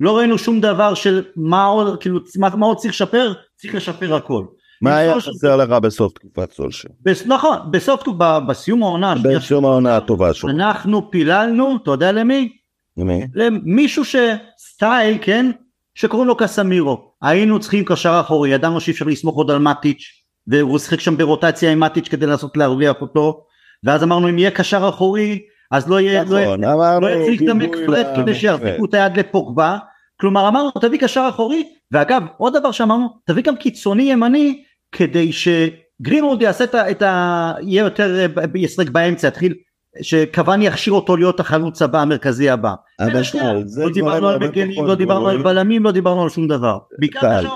[0.00, 4.14] לא ראינו שום דבר של מה עוד כאילו מה, מה עוד צריך לשפר צריך לשפר
[4.14, 4.44] הכל.
[4.82, 6.88] מה היה חסר לך בסוף תקופת סולשר?
[7.26, 12.48] נכון בסוף תקופה בסיום העונה בסיום העונה הטובה שלו אנחנו פיללנו אתה יודע למי?
[12.96, 13.26] למי?
[13.34, 15.50] למישהו שסטייל כן
[15.94, 20.04] שקוראים לו קסמירו היינו צריכים קשר אחורי ידענו שאי אפשר לסמוך עוד על מטיץ'
[20.46, 23.44] והוא שיחק שם ברוטציה עם מטיץ' כדי לעשות להרוויח אותו
[23.84, 25.38] ואז אמרנו אם יהיה קשר אחורי
[25.70, 29.78] אז לא יהיה נכון, לא, אמרנו, לא יצריך את המקפלט כדי שיחזיקו את היד לפוגבה
[30.20, 36.42] כלומר אמרנו תביא קשר אחורי ואגב עוד דבר שאמרנו תביא גם קיצוני ימני כדי שגרינווד
[36.42, 36.90] יעשה את ה...
[36.90, 39.54] את ה יהיה יותר ישחק באמצע יתחיל
[40.00, 42.74] שקוואני יכשיר אותו להיות החלוץ הבא המרכזי הבא.
[43.00, 46.48] אבל טל, זה לא דיברנו על מגנים, לא דיברנו על בלמים, לא דיברנו על שום
[46.48, 46.78] דבר.
[47.20, 47.46] טל,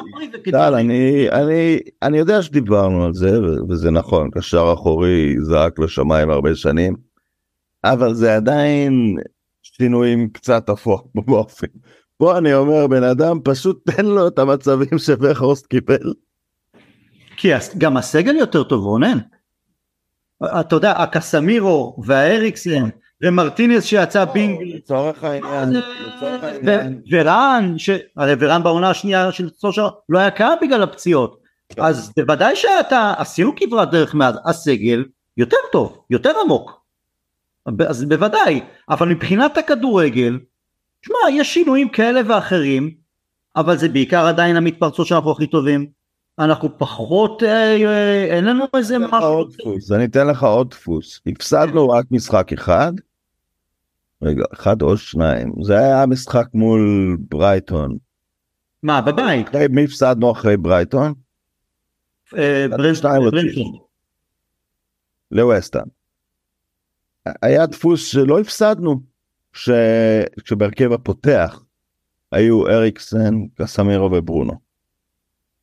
[0.50, 6.54] טל, אני, אני, אני יודע שדיברנו על זה וזה נכון, קשר אחורי זעק לשמיים הרבה
[6.54, 6.96] שנים,
[7.84, 9.16] אבל זה עדיין
[9.62, 11.66] שינויים קצת הפוך באופן.
[12.18, 16.12] פה אני אומר בן אדם פשוט תן לו את המצבים שבכורסט קיבל.
[17.36, 19.18] כי גם הסגל יותר טוב רונן.
[20.44, 22.88] אתה יודע הקסמירו והאריקסן
[23.22, 25.72] ומרטינס שיצא בינג לצורך העניין
[27.10, 27.74] ורן
[28.16, 31.40] הרי ורן בעונה השנייה של סושר לא היה קיים בגלל הפציעות.
[31.78, 35.04] אז בוודאי שאתה עשינו כברת דרך מאז הסגל
[35.36, 36.80] יותר טוב יותר עמוק.
[37.88, 40.38] אז בוודאי אבל מבחינת הכדורגל
[41.02, 42.94] שמע יש שינויים כאלה ואחרים
[43.56, 45.86] אבל זה בעיקר עדיין המתפרצות שאנחנו הכי טובים
[46.38, 49.44] אנחנו פחות אה, אה, אין לנו איזה משהו.
[49.44, 52.92] דפוס, אני אתן לך עוד דפוס הפסדנו רק משחק אחד.
[54.22, 57.96] רגע אחד או שניים זה היה משחק מול ברייטון.
[58.82, 59.46] מה בבית?
[59.70, 61.14] מי הפסדנו אחרי ברייטון?
[62.36, 62.66] אה,
[65.30, 65.86] לווסטהאם.
[67.42, 69.00] היה דפוס שלא הפסדנו
[70.44, 71.64] שבהרכב הפותח
[72.32, 74.65] היו אריקסן קסמירו וברונו.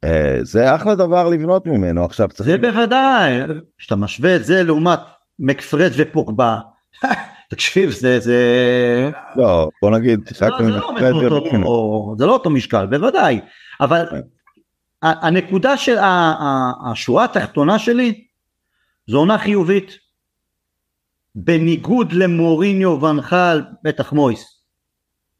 [0.03, 2.49] אה, זה אחלה דבר לבנות ממנו עכשיו צריך...
[2.49, 3.39] זה בוודאי,
[3.77, 4.99] כשאתה משווה את זה לעומת
[5.39, 6.59] מקפרד ופוגבה,
[7.49, 9.11] תקשיב זה זה...
[9.35, 13.41] לא בוא נגיד, לא, זה, לא אותו, זה לא אותו משקל בוודאי,
[13.81, 14.21] אבל כן.
[15.01, 15.97] הנקודה של
[16.85, 18.23] השורה התחתונה שלי
[19.07, 20.03] זו עונה חיובית.
[21.35, 24.63] בניגוד למוריניו ונחל בטח מויס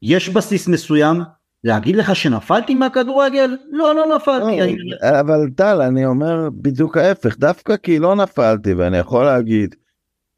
[0.02, 1.20] יש בסיס מסוים
[1.64, 3.56] להגיד לך שנפלתי מהכדורגל?
[3.70, 4.76] לא, לא נפלתי.
[4.76, 9.74] לא, אבל טל, אני אומר בדיוק ההפך, דווקא כי לא נפלתי ואני יכול להגיד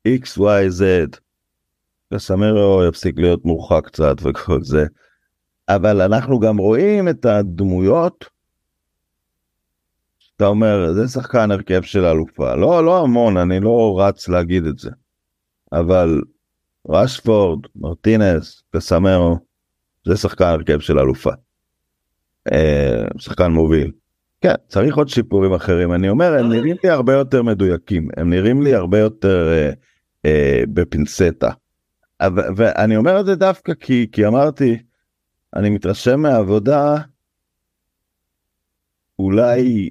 [0.08, 0.82] x, y, z,
[2.14, 4.86] קסמרו יפסיק להיות מורחק קצת וכל זה,
[5.68, 8.24] אבל אנחנו גם רואים את הדמויות.
[10.36, 14.78] אתה אומר, זה שחקן הרכב של אלופה, לא, לא המון, אני לא רץ להגיד את
[14.78, 14.90] זה,
[15.72, 16.20] אבל
[16.88, 19.45] רשפורד, מרטינס, קסמרו,
[20.07, 21.31] זה שחקן הרכב של אלופה.
[22.53, 23.90] אה, שחקן מוביל.
[24.40, 25.92] כן, צריך עוד שיפורים אחרים.
[25.92, 29.71] אני אומר, הם נראים לי הרבה יותר מדויקים, הם נראים לי הרבה יותר אה,
[30.27, 31.51] אה, בפינצטה.
[32.57, 34.79] ואני אומר את זה דווקא כי, כי אמרתי,
[35.57, 36.97] אני מתרשם מהעבודה,
[39.19, 39.88] אולי,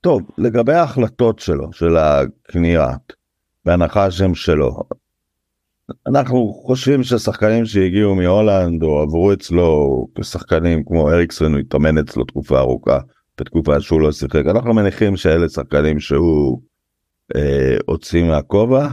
[0.00, 2.86] טוב, לגבי ההחלטות שלו, של הקנייה,
[3.64, 4.82] בהנחה שהם שלו.
[6.06, 12.58] אנחנו חושבים ששחקנים שהגיעו מהולנד או עברו אצלו כשחקנים כמו אריקסון הוא התאמן אצלו תקופה
[12.58, 12.98] ארוכה
[13.40, 16.60] בתקופה שהוא לא שיחק אנחנו מניחים שאלה שחקנים שהוא
[17.36, 18.88] אה, הוציא מהכובע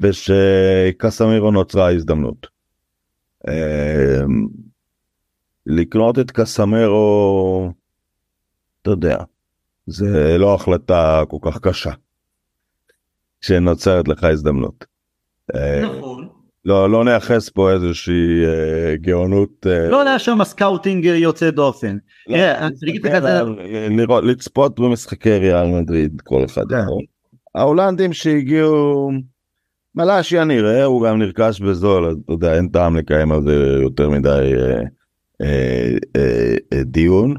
[0.00, 2.46] ושקסמירו נוצרה הזדמנות.
[3.48, 4.20] אה,
[5.66, 7.72] לקנות את קסמרו,
[8.82, 9.18] אתה יודע,
[9.86, 11.92] זה לא החלטה כל כך קשה.
[13.40, 14.84] שנוצרת לך הזדמנות.
[15.56, 16.28] אה, נכון.
[16.64, 19.66] לא, לא נייחס פה איזושהי אה, גאונות.
[19.66, 21.96] אה, לא היה שם סקאוטינג יוצא דופן.
[22.28, 22.36] לא,
[23.90, 26.64] לראות, לצפות במשחקי ריאל מדריד כל אחד.
[26.70, 26.84] כן.
[27.54, 29.10] ההולנדים שהגיעו,
[29.94, 34.52] מלאסיה נראה, הוא גם נרכש בזול, אתה יודע, אין טעם לקיים על זה יותר מדי
[34.60, 34.82] אה,
[36.16, 37.34] אה, אה, דיון.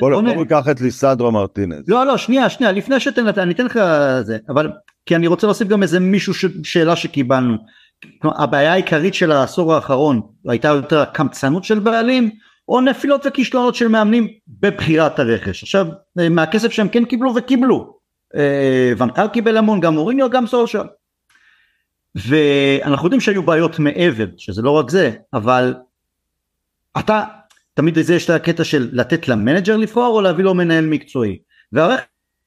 [0.00, 1.88] בוא ניקח את ליסדרו מרטינז.
[1.88, 3.80] לא לא שנייה שנייה לפני שתנתח אני אתן לך
[4.20, 4.70] זה אבל
[5.06, 7.56] כי אני רוצה להוסיף גם איזה מישהו שאלה שקיבלנו.
[8.24, 12.30] הבעיה העיקרית של העשור האחרון הייתה יותר הקמצנות של בעלים
[12.68, 14.28] או נפילות וכישלונות של מאמנים
[14.60, 15.62] בבחירת הרכש.
[15.62, 15.86] עכשיו
[16.30, 18.02] מהכסף שהם כן קיבלו וקיבלו.
[18.98, 20.82] ונקל קיבל המון גם מוריניו גם סולשר
[22.14, 25.74] ואנחנו יודעים שהיו בעיות מעבר שזה לא רק זה אבל
[26.98, 27.24] אתה
[27.74, 31.38] תמיד זה יש את הקטע של לתת למנג'ר לבחור או להביא לו מנהל מקצועי.
[31.72, 32.04] והרכב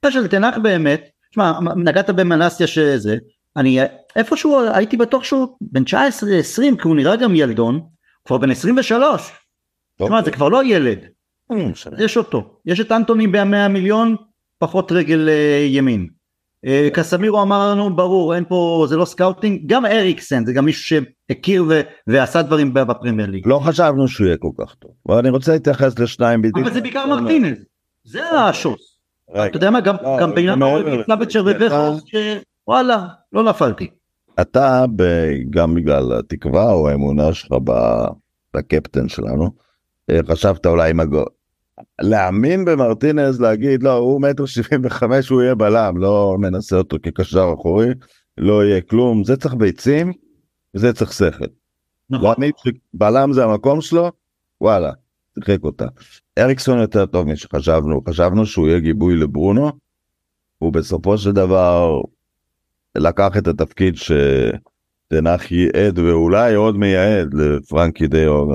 [0.09, 3.17] של תנח באמת שמע נגעת במלאסיה שזה
[3.57, 3.79] אני
[4.15, 5.87] איפשהו הייתי בטוח שהוא בן 19-20
[6.57, 7.81] כי הוא נראה גם ילדון
[8.25, 9.31] כבר בן 23
[10.01, 10.99] תשמע זה כבר לא ילד.
[11.99, 12.59] יש אותו.
[12.65, 14.15] יש את אנטוני ב-100 מיליון
[14.59, 16.01] פחות רגל אה, ימין.
[16.01, 16.14] אה,
[16.93, 21.01] קסמירו אמר לנו ברור אין פה זה לא סקאוטינג גם אריקסן זה גם מישהו
[21.31, 23.47] שהכיר ו- ועשה דברים בפרמייר ליג.
[23.47, 26.57] לא חשבנו שהוא יהיה כל כך טוב אבל אני רוצה להתייחס לשניים בדיוק.
[26.57, 27.57] אבל זה בעיקר מרטינז
[28.03, 28.99] זה השוס.
[29.31, 30.63] אתה יודע מה גם לא, גם בעניין
[31.45, 31.93] ובכר
[32.67, 33.89] וואלה לא נפלתי.
[34.41, 34.85] אתה
[35.49, 37.51] גם בגלל התקווה או האמונה שלך
[38.53, 39.49] בקפטן שלנו
[40.09, 41.25] אה, חשבת אולי עם הגול
[42.01, 47.53] להאמין במרטינז להגיד לא הוא מטר שבעים וחמש הוא יהיה בלם לא מנסה אותו כקשר
[47.53, 47.89] אחורי
[48.37, 50.13] לא יהיה כלום זה צריך ביצים
[50.75, 51.45] וזה צריך שכל.
[52.09, 52.25] נכון.
[52.25, 54.11] להאמין שבלם זה המקום שלו
[54.61, 54.91] וואלה
[55.39, 55.85] שיחק אותה.
[56.39, 59.71] אריקסון יותר טוב משחשבנו חשבנו שהוא יהיה גיבוי לברונו.
[60.57, 62.01] הוא בסופו של דבר
[62.97, 68.45] לקח את התפקיד שתנח ייעד ואולי עוד מייעד לפרנקי דיו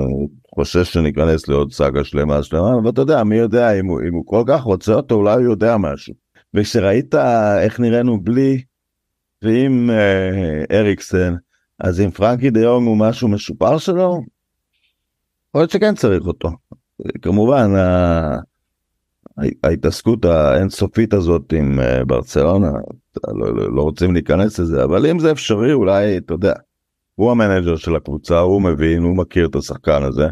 [0.55, 4.25] חושש שניכנס לעוד סאגה שלמה שלמה אבל אתה יודע מי יודע אם הוא, אם הוא
[4.25, 6.13] כל כך רוצה אותו אולי הוא יודע משהו.
[6.53, 7.15] וכשראית
[7.61, 8.61] איך נראינו בלי
[9.41, 11.35] ועם אה, אריקסן
[11.79, 14.21] אז אם פרנקי דה יונג הוא משהו משופר שלו
[15.49, 16.49] יכול להיות שכן צריך אותו.
[17.21, 17.71] כמובן
[19.63, 22.71] ההתעסקות האינסופית הזאת עם אה, ברצלונה
[23.27, 26.53] לא, לא, לא רוצים להיכנס לזה אבל אם זה אפשרי אולי אתה יודע.
[27.21, 30.27] הוא המנג'ר של הקבוצה הוא מבין הוא מכיר את השחקן הזה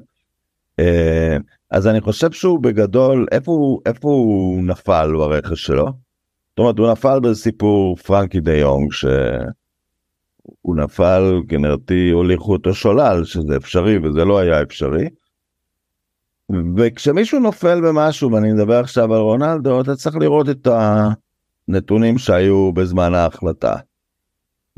[0.80, 1.38] אה,
[1.72, 5.86] אז אני חושב שהוא בגדול איפה איפה הוא נפל ברכש שלו.
[5.86, 11.76] זאת אומרת הוא נפל בסיפור פרנקי דה יונג שהוא נפל כנראה
[12.14, 15.10] הוליכו אותו שולל שזה אפשרי וזה לא היה אפשרי.
[16.78, 20.68] וכשמישהו נופל במשהו ואני מדבר עכשיו על רונלדו אתה צריך לראות את
[21.68, 23.76] הנתונים שהיו בזמן ההחלטה.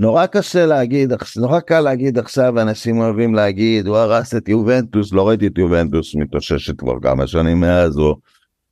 [0.02, 5.28] נורא קשה להגיד, נורא קל להגיד עכשיו, אנשים אוהבים להגיד, הוא הרס את יובנטוס, לא
[5.28, 8.18] ראיתי את יובנטוס מתאוששת כבר כמה שנים מאז, או,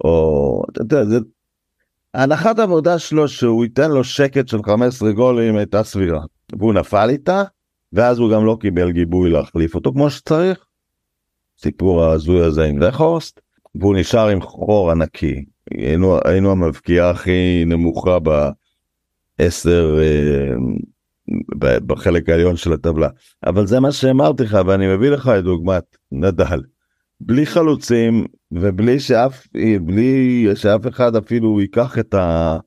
[0.03, 1.19] או, אתה יודע, זה,
[2.13, 6.21] הנחת העבודה שלו שהוא ייתן לו שקט של 15 גולים הייתה סבירה,
[6.59, 7.43] והוא נפל איתה,
[7.93, 10.65] ואז הוא גם לא קיבל גיבוי להחליף אותו כמו שצריך.
[11.61, 13.39] סיפור ההזוי הזה עם רכורסט,
[13.75, 15.45] והוא נשאר עם חור ענקי.
[15.71, 18.17] היינו, היינו המבקיעה הכי נמוכה
[19.39, 20.55] בעשר אה,
[21.59, 23.09] בחלק העליון של הטבלה.
[23.45, 26.61] אבל זה מה שאמרתי לך ואני מביא לך את דוגמת נדל.
[27.21, 29.47] בלי חלוצים ובלי שאף
[29.81, 32.57] בלי שאף אחד אפילו ייקח את ה...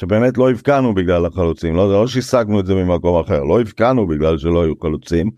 [0.00, 1.76] שבאמת לא הבקענו בגלל החלוצים.
[1.76, 5.30] לא, לא שהשגנו את זה ממקום אחר לא הבקענו בגלל שלא היו חלוצים.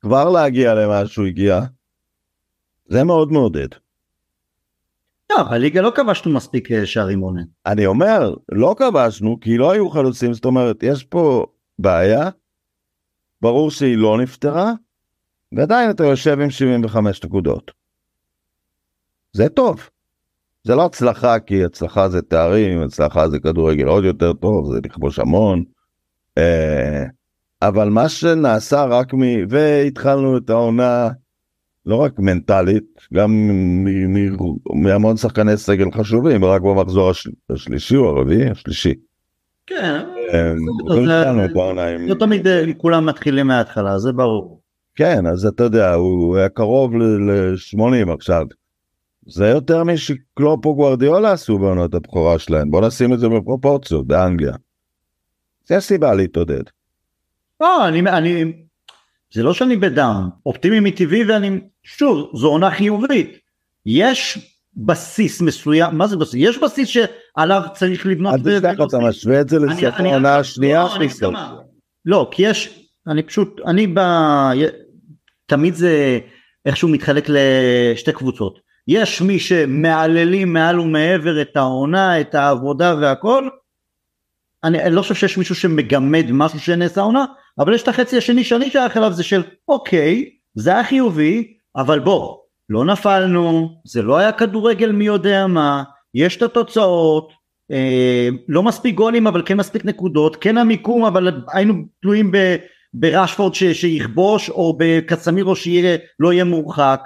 [0.00, 1.60] כבר להגיע למה שהוא הגיע.
[2.88, 3.68] זה מאוד מעודד.
[5.30, 7.44] לא, בליגה לא כבשנו מספיק אה, שערים עונן.
[7.66, 11.46] אני אומר, לא כבשנו כי לא היו חלוצים, זאת אומרת, יש פה
[11.78, 12.30] בעיה,
[13.42, 14.72] ברור שהיא לא נפתרה,
[15.52, 17.70] ועדיין אתה יושב עם 75 נקודות.
[19.32, 19.88] זה טוב.
[20.64, 25.18] זה לא הצלחה כי הצלחה זה תארים, הצלחה זה כדורגל עוד יותר טוב, זה לכבוש
[25.18, 25.64] המון.
[26.38, 27.04] אה,
[27.62, 29.20] אבל מה שנעשה רק מ...
[29.48, 31.08] והתחלנו את העונה
[31.86, 33.50] לא רק מנטלית, גם
[34.74, 37.12] מהמון שחקני סגל חשובים, רק במחזור
[37.50, 38.94] השלישי או הרביעי, השלישי.
[39.66, 40.04] כן,
[42.08, 44.60] לא תמיד כולם מתחילים מההתחלה, זה ברור.
[44.94, 48.46] כן, אז אתה יודע, הוא היה קרוב ל-80 עכשיו.
[49.26, 54.54] זה יותר משקלופ או גוורדיאולה עשו בעונות הבכורה שלהם, בוא נשים את זה בפרופורציות, באנגליה.
[55.66, 56.62] זה הסיבה להתעודד.
[57.60, 58.52] לא, אני, אני,
[59.32, 63.38] זה לא שאני בדאון, אופטימי מטבעי ואני, שוב, זו עונה חיובית.
[63.86, 64.38] יש
[64.76, 66.34] בסיס מסוים, מה זה בסיס?
[66.34, 68.34] יש בסיס שעליו צריך לבנות.
[68.34, 70.86] אז תשלח אתה משווה את זה לסוף העונה השנייה
[71.22, 71.30] לא,
[72.04, 74.00] לא, כי יש, אני פשוט, אני ב...
[75.46, 76.18] תמיד זה
[76.66, 78.58] איכשהו מתחלק לשתי קבוצות.
[78.88, 83.48] יש מי שמהללים מעל ומעבר את העונה, את העבודה והכל.
[84.64, 87.24] אני, אני לא חושב שיש מישהו שמגמד משהו שנעשה עונה,
[87.58, 91.98] אבל יש את החצי השני שאני שייך אליו זה של אוקיי, זה היה חיובי, אבל
[92.00, 92.36] בוא,
[92.70, 95.82] לא נפלנו, זה לא היה כדורגל מי יודע מה,
[96.14, 97.32] יש את התוצאות,
[97.70, 102.56] אה, לא מספיק גולים אבל כן מספיק נקודות, כן המיקום אבל היינו תלויים ב,
[102.94, 107.00] בראשפורד ש, שיכבוש או בקצמירו שלא יהיה מורחק,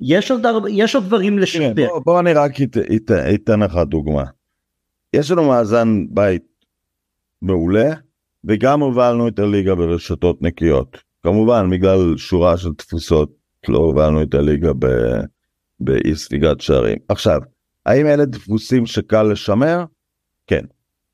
[0.00, 1.88] יש עוד, יש עוד דברים לשפר.
[1.88, 2.52] בוא, בוא אני רק
[3.34, 4.24] אתן לך דוגמה.
[5.12, 6.42] יש לנו מאזן בית
[7.42, 7.94] מעולה
[8.44, 10.98] וגם הובלנו את הליגה ברשתות נקיות.
[11.22, 14.72] כמובן בגלל שורה של תפוסות לא הובלנו את הליגה
[15.80, 16.98] באי ספיגת שערים.
[17.08, 17.40] עכשיו,
[17.86, 19.84] האם אלה דפוסים שקל לשמר?
[20.46, 20.64] כן.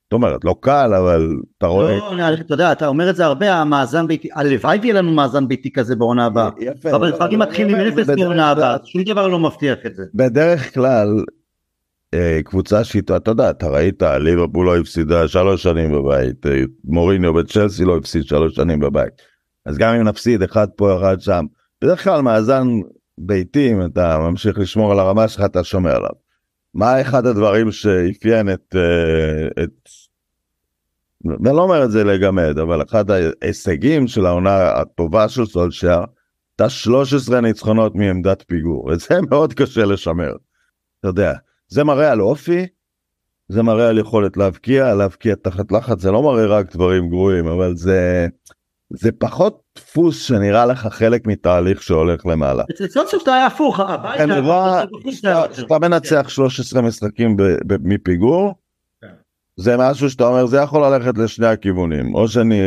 [0.05, 1.97] זאת אומרת, לא קל, אבל אתה רואה...
[1.97, 5.49] לא, לא אתה יודע, אתה אומר את זה הרבה, המאזן ביתי, הלוואי ויהיה לנו מאזן
[5.49, 6.51] ביתי כזה בעונה הבאה.
[6.61, 6.91] יפה.
[6.97, 10.03] אבל לפעמים מתחילים עם אפס בעונה הבאה, שום דבר לא מבטיח את זה.
[10.15, 11.25] בדרך כלל,
[12.15, 17.35] אה, קבוצה שאיתה, אתה יודע, אתה ראית, ליברפול לא הפסידה שלוש שנים בבית, אה, מוריניו
[17.35, 19.13] בצ'לסי לא הפסיד שלוש שנים בבית.
[19.67, 21.45] אז גם אם נפסיד אחד פה אחד שם,
[21.83, 22.67] בדרך כלל מאזן
[23.19, 26.11] ביתי, אם אתה ממשיך לשמור על הרמה שלך, אתה שומר עליו.
[26.75, 29.89] מה אחד הדברים שאפיין את, אה, את
[31.25, 36.01] ואני לא אומר את זה לגמד, אבל אחד ההישגים של העונה הטובה של סולשייר,
[36.59, 40.33] הייתה 13 ניצחונות מעמדת פיגור, וזה מאוד קשה לשמר.
[41.01, 41.33] אתה יודע,
[41.69, 42.67] זה מראה על אופי,
[43.49, 47.77] זה מראה על יכולת להבקיע, להבקיע תחת לחץ, זה לא מראה רק דברים גרועים, אבל
[47.77, 48.29] זה,
[48.91, 52.65] זה פחות דפוס שנראה לך חלק מתהליך שהולך למעלה.
[52.71, 53.81] אצל סוף זה היה הפוך,
[55.51, 57.37] כשאתה מנצח 13 משחקים
[57.81, 58.55] מפיגור,
[59.01, 59.09] כן.
[59.57, 62.61] זה משהו שאתה אומר זה יכול ללכת לשני הכיוונים או שאני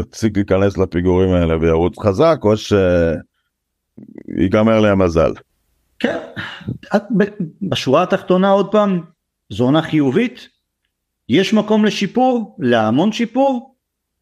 [0.00, 2.54] יפסיק להיכנס לפיגורים האלה וירוץ חזק או
[4.36, 5.32] שיגמר לי המזל.
[5.98, 6.18] כן,
[7.62, 9.00] בשורה התחתונה עוד פעם
[9.50, 10.48] זו עונה חיובית
[11.28, 13.75] יש מקום לשיפור להמון שיפור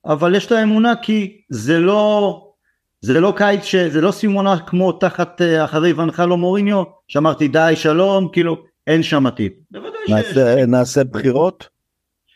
[0.06, 2.40] אבל יש לה אמונה כי זה לא
[3.00, 8.28] זה לא קיץ זה לא סימונה כמו תחת אה, אחרי ונחלו מוריניו שאמרתי די שלום
[8.32, 9.52] כאילו אין שם עתיד.
[10.08, 11.68] נעשה, נעשה בחירות?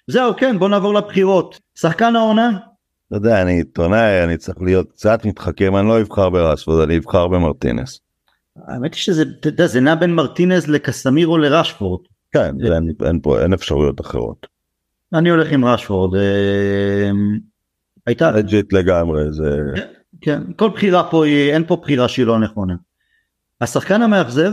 [0.07, 2.50] זהו כן בוא נעבור לבחירות שחקן העונה?
[3.09, 7.28] אתה יודע אני עיתונאי אני צריך להיות קצת מתחכם אני לא אבחר ברשפורד אני אבחר
[7.28, 8.00] במרטינס.
[8.66, 12.00] האמת היא שזה אתה יודע, זה נע בין מרטינז לקסמיר או לרשפורד.
[12.33, 14.46] כן אין, אין פה אין אפשרויות אחרות.
[15.14, 16.20] אני הולך עם רשפורד.
[18.09, 18.31] הייתה...
[18.31, 19.51] legit לגמרי זה...
[19.77, 22.75] כן, כן, כל בחירה פה היא, אין פה בחירה שהיא לא נכונה.
[23.61, 24.53] השחקן המאכזב?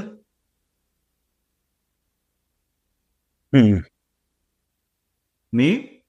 [5.54, 6.00] מי?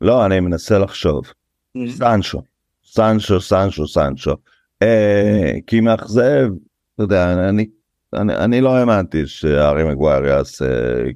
[0.00, 1.24] לא, אני מנסה לחשוב.
[1.88, 2.42] סנצ'ו,
[2.84, 4.36] סנצ'ו, סנצ'ו, סנצ'ו.
[4.82, 6.48] אה, כי מאכזב,
[6.94, 7.66] אתה יודע, אני,
[8.14, 10.64] אני, לא האמנתי שארי מגווייר יעשה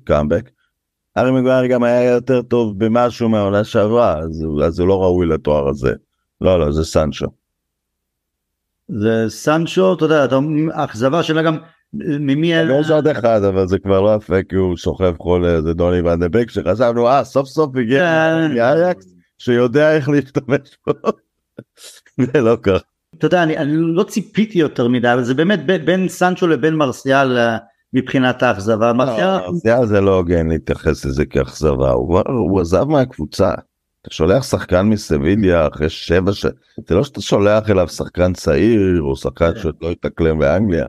[0.04, 0.50] קאמבק.
[1.16, 5.68] ארי מגווייר גם היה יותר טוב במשהו מהעונה שעברה, אז, אז הוא לא ראוי לתואר
[5.68, 5.92] הזה.
[6.40, 7.26] לא, לא, זה סנצ'ו.
[8.88, 10.26] זה סנצ'ו, אתה יודע,
[10.74, 11.56] האכזבה שלה גם
[11.92, 12.52] ממי...
[12.52, 16.20] יש עוד אחד, אבל זה כבר לא יפה כי הוא שוכב חולה, זה דוני ואן
[16.20, 18.54] דה בק, שחשבנו, אה, סוף סוף הגיע כן.
[18.54, 20.92] מאייקס, שיודע איך להשתמש בו.
[22.32, 22.78] זה לא קרה.
[23.18, 27.38] אתה יודע, אני, אני לא ציפיתי יותר מדי, אבל זה באמת בין סנצ'ו לבין מרסיאל
[27.38, 27.56] אה,
[27.92, 28.92] מבחינת האכזבה.
[28.92, 33.50] מרסיאל זה לא הוגן להתייחס לזה כאכזבה, הוא, עזב מהקבוצה.
[34.02, 36.46] אתה שולח שחקן מסביליה אחרי שבע ש...
[36.88, 39.60] זה לא שאתה שולח אליו שחקן צעיר או שחקן כן.
[39.60, 40.86] שעוד לא התאקלם באנגליה.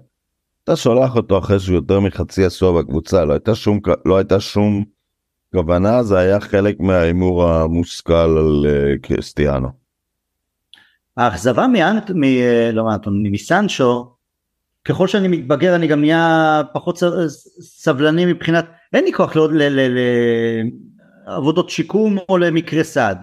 [0.63, 4.83] אתה שולח אותו אחרי שהוא יותר מחצי עשור בקבוצה לא הייתה שום לא הייתה שום
[5.53, 9.67] כוונה זה היה חלק מההימור המושכל על uh, קריסטיאנו.
[11.17, 12.23] האכזבה מאנט מ...
[12.73, 14.16] לא מאנטוני מסנצ'ו
[14.87, 16.99] ככל שאני מתבגר אני גם נהיה פחות
[17.61, 19.33] סבלני מבחינת אין לי כוח
[21.27, 23.17] לעבודות שיקום או למקרי סעד.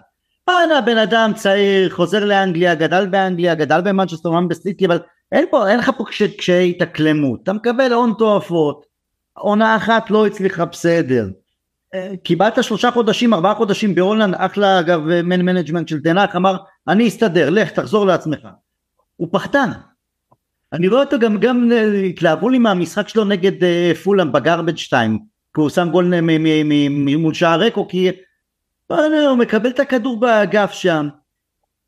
[0.49, 4.99] הנה בן אדם צעיר חוזר לאנגליה גדל באנגליה גדל במנצ'סטר אומנם בסיטי אבל
[5.33, 6.05] אין פה, אין לך פה
[6.37, 8.87] קשיי התאקלמות, אתה מקבל הון תועפות,
[9.33, 11.29] עונה אחת לא הצליחה בסדר,
[11.95, 16.57] אה, קיבלת שלושה חודשים, ארבעה חודשים בהולנד, אחלה אגב man management של תנח, אמר
[16.89, 18.49] אני אסתדר, לך תחזור לעצמך.
[19.17, 19.71] הוא פחדן.
[20.75, 25.19] אני רואה אותו גם, גם אה, התלהבו לי מהמשחק שלו נגד uh, פולאם בגרבג' 2,
[25.55, 26.15] כי הוא שם גול
[27.19, 28.11] מול שער רקו, כי
[28.89, 31.09] הוא מקבל את הכדור באגף שם,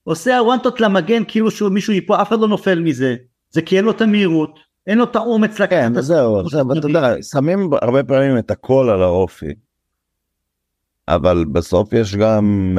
[0.05, 3.16] עושה הוואנטות למגן כאילו שהוא מישהו יפה, אף אחד לא נופל מזה,
[3.51, 5.95] זה כי אין לו את המהירות, אין לו את האומץ לקחת.
[5.95, 9.55] כן, זהו, עכשיו אתה יודע, שמים הרבה פעמים את הכל על האופי,
[11.09, 12.78] אבל בסוף יש גם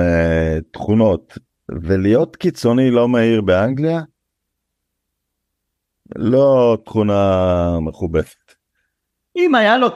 [0.72, 1.38] תכונות,
[1.70, 4.02] ולהיות קיצוני לא מהיר באנגליה,
[6.16, 8.56] לא תכונה מכובדת.
[9.38, 9.88] אם היה לו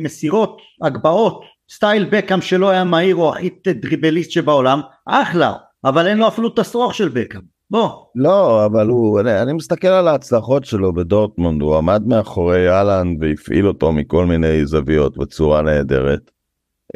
[0.00, 5.52] מסירות, הגבהות, סטייל בקאם שלא היה מהיר או הכי דריבליסט שבעולם, אחלה,
[5.84, 7.40] אבל אין לו אפילו את השרוך של בקאם.
[7.70, 7.88] בוא.
[8.14, 13.68] לא, אבל הוא, אני, אני מסתכל על ההצלחות שלו בדורטמונד, הוא עמד מאחורי אהלן והפעיל
[13.68, 16.30] אותו מכל מיני זוויות בצורה נהדרת.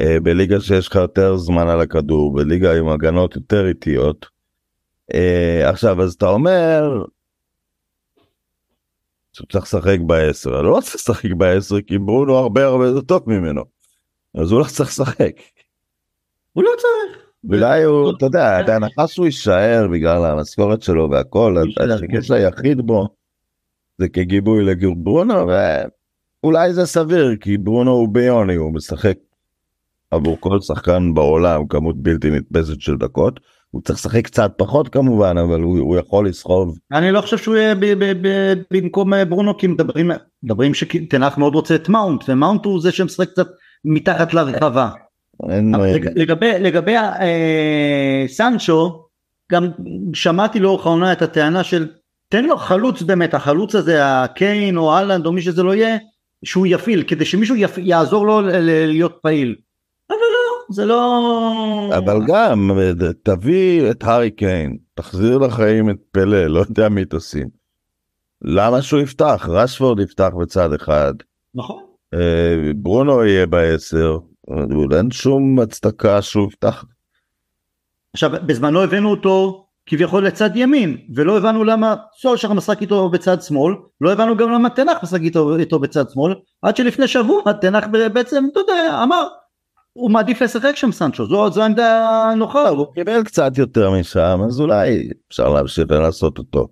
[0.01, 4.25] אה, בליגה שיש לך יותר זמן על הכדור, בליגה עם הגנות יותר איטיות.
[5.13, 7.03] אה, עכשיו, אז אתה אומר,
[9.45, 13.61] צריך לשחק בעשר, אני לא צריך לשחק בעשר כי ברונו הרבה הרבה יותר טוב ממנו.
[14.35, 15.33] אז הוא לא צריך לשחק.
[16.53, 17.27] הוא לא צריך.
[17.49, 21.55] אולי הוא, אתה יודע, בהנחה שהוא יישאר בגלל המשכורת שלו והכל,
[21.93, 23.07] השקש היחיד בו
[23.97, 25.33] זה כגיבוי לברונו,
[26.43, 29.17] ואולי זה סביר, כי ברונו הוא ביוני, הוא משחק
[30.11, 33.39] עבור כל שחקן בעולם כמות בלתי נתפסת של דקות.
[33.77, 36.77] הוא צריך לשחק קצת פחות כמובן אבל הוא, הוא יכול לסחוב.
[36.91, 37.75] אני לא חושב שהוא יהיה
[38.71, 40.11] במקום אה, ברונו כי מדברים
[40.43, 43.47] מדברים שטן האח מאוד רוצה את מאונט ומאונט הוא זה שמשחק קצת
[43.85, 44.89] מתחת לרחבה.
[46.15, 49.05] לגבי לגבי אה, סנצ'ו
[49.51, 49.67] גם
[50.13, 51.87] שמעתי לאורך העונה את הטענה של
[52.29, 55.97] תן לו חלוץ באמת החלוץ הזה הקיין או אהלנד או מי שזה לא יהיה
[56.45, 57.77] שהוא יפעיל כדי שמישהו יפ...
[57.77, 58.41] יעזור לו
[58.87, 59.55] להיות פעיל.
[60.69, 61.91] זה לא...
[61.97, 62.71] אבל גם
[63.23, 67.47] תביא את הארי קיין, תחזיר לחיים את פלא, לא יודע מי תשים.
[68.41, 69.47] למה שהוא יפתח?
[69.51, 71.13] רשפורד יפתח בצד אחד.
[71.55, 71.83] נכון.
[72.13, 74.17] אה, ברונו יהיה בעשר,
[74.97, 76.85] אין שום הצדקה שהוא יפתח.
[78.13, 83.75] עכשיו בזמנו הבאנו אותו כביכול לצד ימין ולא הבנו למה סולשר משחק איתו בצד שמאל
[84.01, 88.45] לא הבנו גם למה תנח משחק איתו, איתו בצד שמאל עד שלפני שבוע תנח בעצם
[88.51, 89.27] אתה יודע אמר
[89.97, 94.61] הוא מעדיף לשחק שם סנצ'ו זו, זו עמדה נוחה הוא קיבל קצת יותר משם אז
[94.61, 96.67] אולי אפשר להמשיך ולעשות אותו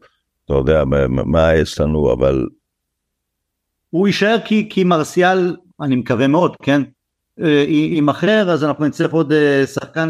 [0.46, 2.46] אתה יודע מה יש לנו אבל.
[3.90, 6.82] הוא יישאר כי, כי מרסיאל אני מקווה מאוד כן
[7.68, 10.10] עם אחר אז אנחנו נצטרך עוד אה, שחקן.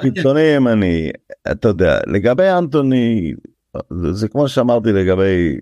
[0.00, 1.10] קיצוני ימני
[1.52, 3.32] אתה יודע לגבי אנטוני
[3.90, 5.56] זה, זה כמו שאמרתי לגבי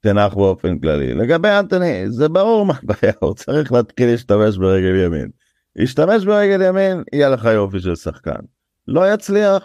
[0.00, 5.30] תנח באופן כללי לגבי אנטוני זה ברור מה הבעיה הוא צריך להתחיל להשתמש ברגל ימין.
[5.78, 8.40] ישתמש ברגל ימין, יהיה לך יופי של שחקן.
[8.88, 9.64] לא יצליח,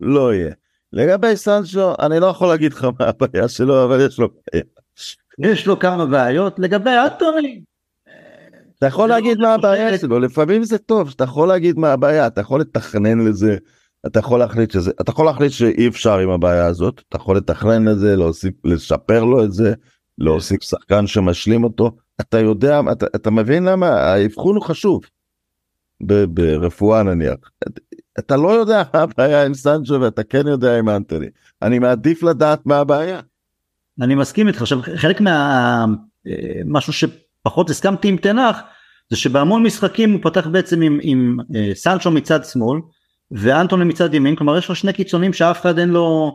[0.00, 0.52] לא יהיה.
[0.92, 4.64] לגבי סנצ'ו, אני לא יכול להגיד לך מה הבעיה שלו, אבל יש לו בעיה.
[5.38, 6.58] יש לו כמה בעיות.
[6.58, 7.62] לגבי אנטוני,
[8.78, 12.40] אתה יכול להגיד מה הבעיה שלו, לפעמים זה טוב שאתה יכול להגיד מה הבעיה, אתה
[12.40, 13.56] יכול לתכנן לזה,
[14.06, 17.88] אתה יכול להחליט שזה, אתה יכול להחליט שאי אפשר עם הבעיה הזאת, אתה יכול לתכנן
[17.88, 19.74] לזה, להוסיף, לשפר לו את זה,
[20.18, 21.90] להוסיף שחקן שמשלים אותו,
[22.20, 25.00] אתה יודע, אתה, אתה מבין למה האבחון הוא חשוב.
[26.28, 27.36] ברפואה נניח.
[28.18, 31.26] אתה לא יודע מה הבעיה עם סנצ'ו ואתה כן יודע עם אנטוני.
[31.62, 33.20] אני מעדיף לדעת מה הבעיה.
[34.00, 34.60] אני מסכים איתך.
[34.60, 35.84] עכשיו חלק מה...
[36.26, 38.60] אה, שפחות הסכמתי עם תנח
[39.10, 42.80] זה שבהמון משחקים הוא פתח בעצם עם, עם אה, סנצ'ו מצד שמאל
[43.30, 46.32] ואנטוני מצד ימין כלומר יש לו שני קיצונים שאף אחד אין לו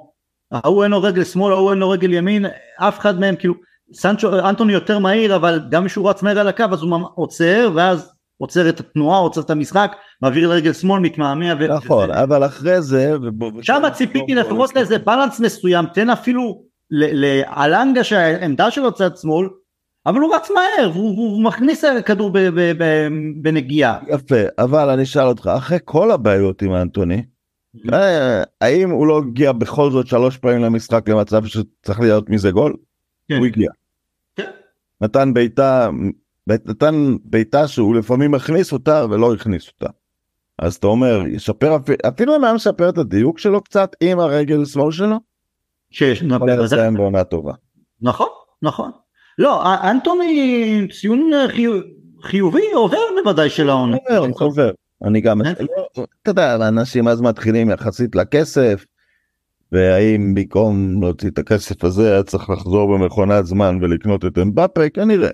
[0.51, 2.45] ההוא אין לו רגל שמאל ההוא אין לו רגל ימין
[2.78, 3.53] אף אחד מהם כאילו
[3.93, 8.12] סנצ'ו אנטוני יותר מהיר אבל גם כשהוא רץ מהר על הקו אז הוא עוצר ואז
[8.41, 11.45] עוצר את התנועה, עוצר את המשחק, מעביר לרגל שמאל, מתמהמה.
[11.59, 11.67] ו...
[11.67, 12.23] נכון, וזה.
[12.23, 13.15] אבל אחרי זה...
[13.61, 19.47] שם ציפיתי לפחות לאיזה בלנס מסוים, תן אפילו לאלנגה שהעמדה שלו צד שמאל,
[20.05, 22.31] אבל הוא רץ מהר, הוא, הוא מכניס כדור
[23.41, 23.99] בנגיעה.
[24.07, 27.23] יפה, אבל אני אשאל אותך, אחרי כל הבעיות עם אנטוני,
[27.93, 32.75] אה, האם הוא לא הגיע בכל זאת שלוש פעמים למשחק למצב שצריך להיות מזה גול?
[33.29, 33.37] כן.
[33.37, 33.71] הוא הגיע.
[34.35, 34.51] כן.
[35.01, 35.89] נתן בעיטה
[36.66, 39.93] נתן בעיטה שהוא לפעמים הכניס אותה ולא הכניס אותה.
[40.60, 41.78] אז אתה אומר ישפר
[42.08, 45.16] אפילו אם היה משפר את הדיוק שלו קצת עם הרגל שמאל שלו.
[45.91, 47.54] שיש לסיים בעונה טובה.
[48.02, 48.28] נכון
[48.62, 48.91] נכון
[49.38, 51.32] לא אנטוני ציון
[52.24, 53.97] חיובי עובר בוודאי של העונה.
[54.39, 54.72] עובר
[55.04, 58.86] אני גם לא, אתה יודע אנשים אז מתחילים יחסית לכסף.
[59.72, 65.30] והאם במקום להוציא את הכסף הזה היה צריך לחזור במכונת זמן ולקנות את אמבפה כנראה.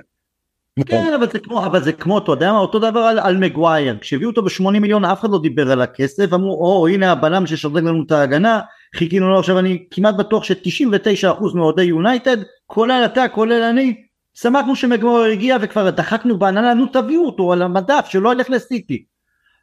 [0.85, 2.59] כן אבל זה כמו אבל זה כמו אתה יודע מה?
[2.59, 3.97] אותו דבר על, על מגווייר.
[4.01, 6.33] כשהביאו אותו ב-80 מיליון אף אחד לא דיבר על הכסף.
[6.33, 8.59] אמרו או הנה הבלם ששדרג לנו את ההגנה.
[8.95, 9.39] חיכינו לו.
[9.39, 14.03] עכשיו אני כמעט בטוח ש-99% מאוהדי יונייטד כולל אתה כולל אני
[14.33, 16.73] שמחנו שמגווייר הגיע וכבר דחקנו בעננה.
[16.73, 19.03] נו תביאו אותו על המדף שלא ילך לסיטי.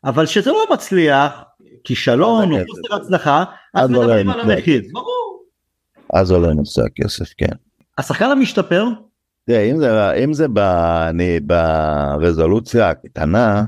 [0.05, 1.45] אבל שזה לא מצליח
[1.85, 3.45] כישלון או חוסר הצלחה
[3.75, 4.83] אז מדברים על המחיר.
[4.93, 5.45] ברור.
[6.15, 7.55] אז עולה נושא הכסף כן.
[7.99, 8.85] השחקן המשתפר
[9.47, 10.47] תראה, אם זה, אם זה
[11.09, 13.65] אני, ברזולוציה הקטנה,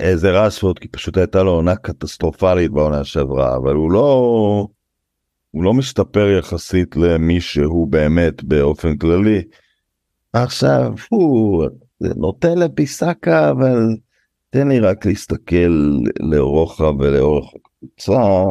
[0.00, 4.68] אה, זה רשפורד, כי פשוט הייתה לו עונה קטסטרופלית בעונה שעברה, אבל הוא לא,
[5.50, 9.42] הוא לא משתפר יחסית למי שהוא באמת באופן כללי.
[10.32, 11.66] עכשיו, הוא
[12.00, 13.96] נוטה לביסקה, אבל
[14.50, 18.44] תן לי רק להסתכל לרוחב ולאורך הקבוצה.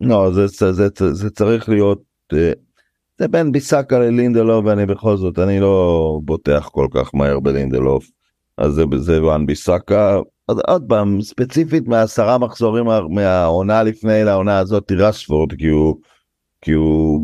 [0.00, 2.02] לא, זה, זה, זה, זה צריך להיות
[2.32, 2.52] אה,
[3.18, 8.10] זה בין ביסקה ללינדלוף ואני בכל זאת אני לא בוטח כל כך מהר בלינדלוף.
[8.58, 10.20] אז זה, זה וואן ביסקה.
[10.48, 15.96] אז עוד פעם ספציפית מעשרה מחזורים מהעונה לפני לעונה הזאת רשפורד כי הוא
[16.60, 17.20] כי הוא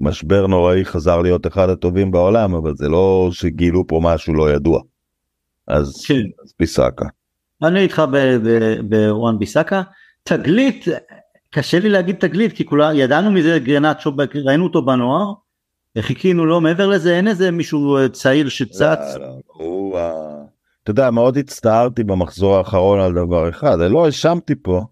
[0.00, 4.80] ממשבר נוראי חזר להיות אחד הטובים בעולם אבל זה לא שגילו פה משהו לא ידוע.
[5.68, 6.22] אז, כן.
[6.44, 7.04] אז ביסקה.
[7.62, 8.02] אני איתך
[8.88, 9.82] בוואן ביסקה.
[10.22, 10.84] תגלית
[11.50, 14.12] קשה לי להגיד תגלית כי כולה ידענו מזה גרנצ'ו
[14.44, 15.32] ראינו אותו בנוער
[15.98, 19.14] חיכינו לו מעבר לזה אין איזה מישהו אה, צעיר שצץ.
[19.14, 19.98] לא, לא, הוא,
[20.82, 24.84] אתה יודע מאוד הצטערתי במחזור האחרון על דבר אחד לא האשמתי פה.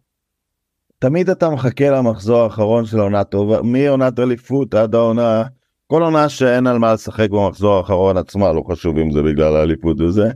[0.99, 5.43] תמיד אתה מחכה למחזור האחרון של העונה טובה מעונת אליפות עד העונה
[5.87, 10.01] כל עונה שאין על מה לשחק במחזור האחרון עצמה לא חשוב אם זה בגלל האליפות
[10.01, 10.31] וזה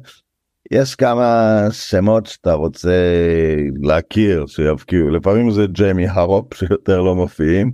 [0.70, 3.16] יש כמה שמות שאתה רוצה
[3.82, 7.72] להכיר שיבקיעו לפעמים זה ג'יימי הרופ שיותר לא מופיעים.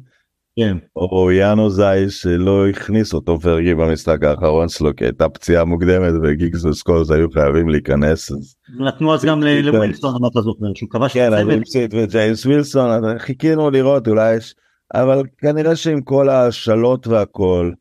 [0.58, 0.76] כן.
[0.96, 6.64] או יאנו זי שלא הכניס אותו פרגי במשחק האחרון שלו כי הייתה פציעה מוקדמת וגיגס
[6.64, 8.32] וסקולס היו חייבים להיכנס.
[8.78, 14.08] נתנו אז גם לווילסון אם אתה זוכר שהוא כבש כן, אימפסיט וג'יימס ווילסון חיכינו לראות
[14.08, 14.54] אולי יש
[14.94, 17.72] אבל כנראה שעם כל השאלות והכל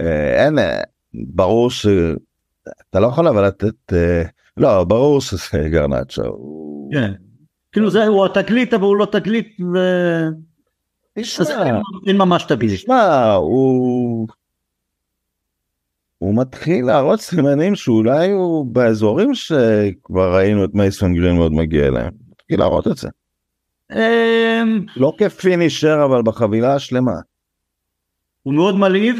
[0.00, 0.58] אה, אין
[1.34, 3.92] ברור שאתה לא יכול אבל לתת.
[4.56, 6.22] לא ברור שזה גרנצ'ו.
[6.92, 7.12] כן.
[7.72, 9.78] כאילו זה הוא התגלית אבל הוא לא תגלית ו...
[12.06, 12.74] אין ממש תגלית.
[12.74, 14.28] תשמע הוא.
[16.18, 22.12] הוא מתחיל להראות סימנים שאולי הוא באזורים שכבר ראינו את מייסון גרינווד מגיע אליהם.
[22.30, 23.08] מתחיל להראות את זה.
[23.92, 27.16] אמ, לא כפינישר אבל בחבילה השלמה.
[28.42, 29.16] הוא מאוד מלהיב.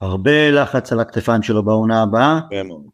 [0.00, 2.40] הרבה לחץ על הכתפיים שלו בעונה הבאה.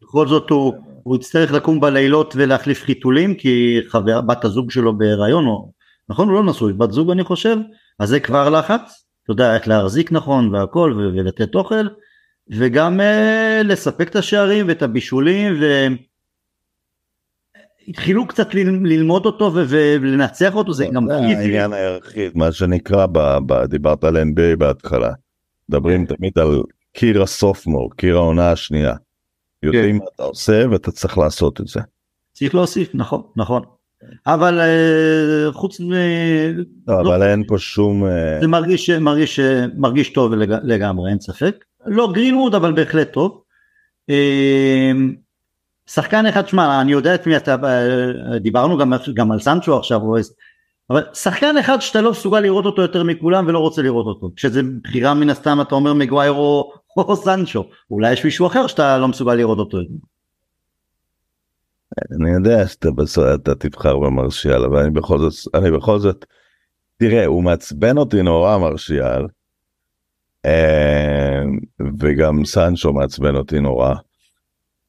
[0.01, 0.73] בכל זאת הוא
[1.09, 5.71] הוא יצטרך לקום בלילות ולהחליף חיתולים כי חבר, בת הזוג שלו בהיריון או
[6.09, 6.29] נכון?
[6.29, 7.57] הוא לא נשוי בת זוג אני חושב.
[7.99, 9.05] אז זה כבר לחץ.
[9.23, 11.87] אתה יודע איך להחזיק נכון והכל ו- ולתת אוכל.
[12.49, 15.53] וגם uh, לספק את השערים ואת הבישולים
[17.87, 19.65] והתחילו קצת ל- ללמוד אותו ו-
[20.01, 25.11] ולנצח אותו זה גם העניין היחיד מה שנקרא ב- ב- דיברת על NBA בהתחלה.
[25.69, 28.93] מדברים תמיד על קיר הסופמור קיר העונה השנייה.
[29.63, 30.03] יודעים כן.
[30.03, 31.79] מה אתה עושה ואתה צריך לעשות את זה.
[32.33, 33.63] צריך להוסיף נכון נכון
[34.27, 35.91] אבל uh, חוץ מ...
[36.87, 38.03] לא, לא, אבל אין פה שום
[38.41, 39.39] זה מרגיש מרגיש
[39.77, 40.55] מרגיש טוב לג...
[40.63, 43.41] לגמרי אין ספק לא גרינווד אבל בהחלט טוב.
[44.11, 44.13] Uh,
[45.89, 47.55] שחקן אחד שמע אני יודע את מי אתה
[48.39, 50.01] דיברנו גם גם על סנצ'ו עכשיו
[50.89, 54.61] אבל שחקן אחד שאתה לא מסוגל לראות אותו יותר מכולם ולא רוצה לראות אותו כשזה
[54.83, 59.07] בחירה מן הסתם אתה אומר מגווייר או, או סנצ'ו אולי יש מישהו אחר שאתה לא
[59.07, 59.77] מסוגל לראות אותו.
[62.21, 66.25] אני יודע שאתה בסוף אתה תבחר במרשיאל אבל אני בכל זאת אני בכל זאת
[66.97, 69.27] תראה הוא מעצבן אותי נורא מרשיאל
[70.45, 71.41] אה,
[71.99, 73.93] וגם סנצ'ו מעצבן אותי נורא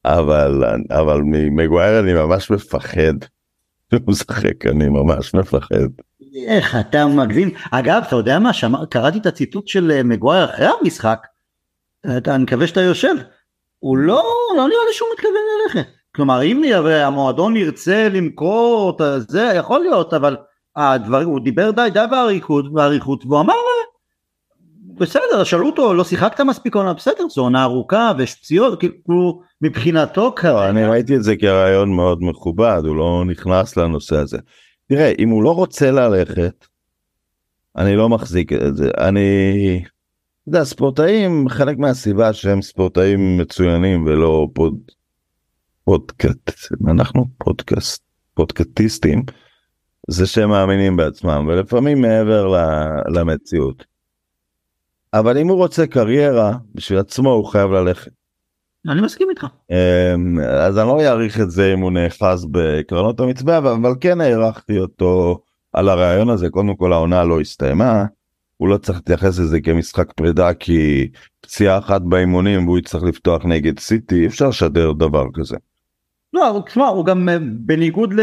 [0.05, 3.13] אבל אבל ממגווייר אני ממש מפחד.
[3.91, 5.87] הוא משחק אני ממש מפחד.
[6.47, 7.49] איך אתה מגזים?
[7.71, 8.53] אגב אתה יודע מה?
[8.53, 11.27] שמע, קראתי את הציטוט של אה, מגווייר אחרי המשחק.
[12.17, 13.15] אתה, אני מקווה שאתה יושב.
[13.79, 14.23] הוא לא
[14.57, 15.33] לא נראה לי שהוא מתכוון
[15.63, 20.37] ללכת כלומר אם המועדון ירצה למכור את זה יכול להיות אבל
[20.75, 23.53] הדבר, הוא דיבר די די באריכות באריכות והוא אמר
[25.01, 30.35] בסדר שאלו אותו לא שיחקת מספיק עונה בסדר זו עונה ארוכה ויש פציעות כאילו מבחינתו
[30.35, 30.69] קרה.
[30.69, 34.37] אני ראיתי את זה כרעיון מאוד מכובד הוא לא נכנס לנושא הזה.
[34.89, 36.65] תראה אם הוא לא רוצה ללכת
[37.77, 39.83] אני לא מחזיק את זה אני.
[39.83, 44.77] אתה יודע, ספורטאים חלק מהסיבה שהם ספורטאים מצוינים ולא פוד
[45.83, 49.23] פודקאסט אנחנו פודקאסט פודקאסטיסטים
[50.07, 52.55] זה שהם מאמינים בעצמם, ולפעמים מעבר
[53.07, 53.90] למציאות.
[55.13, 58.11] אבל אם הוא רוצה קריירה בשביל עצמו הוא חייב ללכת.
[58.87, 59.45] אני מסכים איתך.
[59.71, 64.79] אמ, אז אני לא אעריך את זה אם הוא נאחז בקרנות המצבע אבל כן הערכתי
[64.79, 65.39] אותו
[65.73, 68.05] על הרעיון הזה קודם כל העונה לא הסתיימה.
[68.57, 71.09] הוא לא צריך להתייחס לזה כמשחק פרידה כי
[71.41, 75.57] פציעה אחת באימונים והוא יצטרך לפתוח נגד סיטי אפשר לשדר דבר כזה.
[76.33, 78.21] לא, תשמע הוא גם אה, בניגוד ל...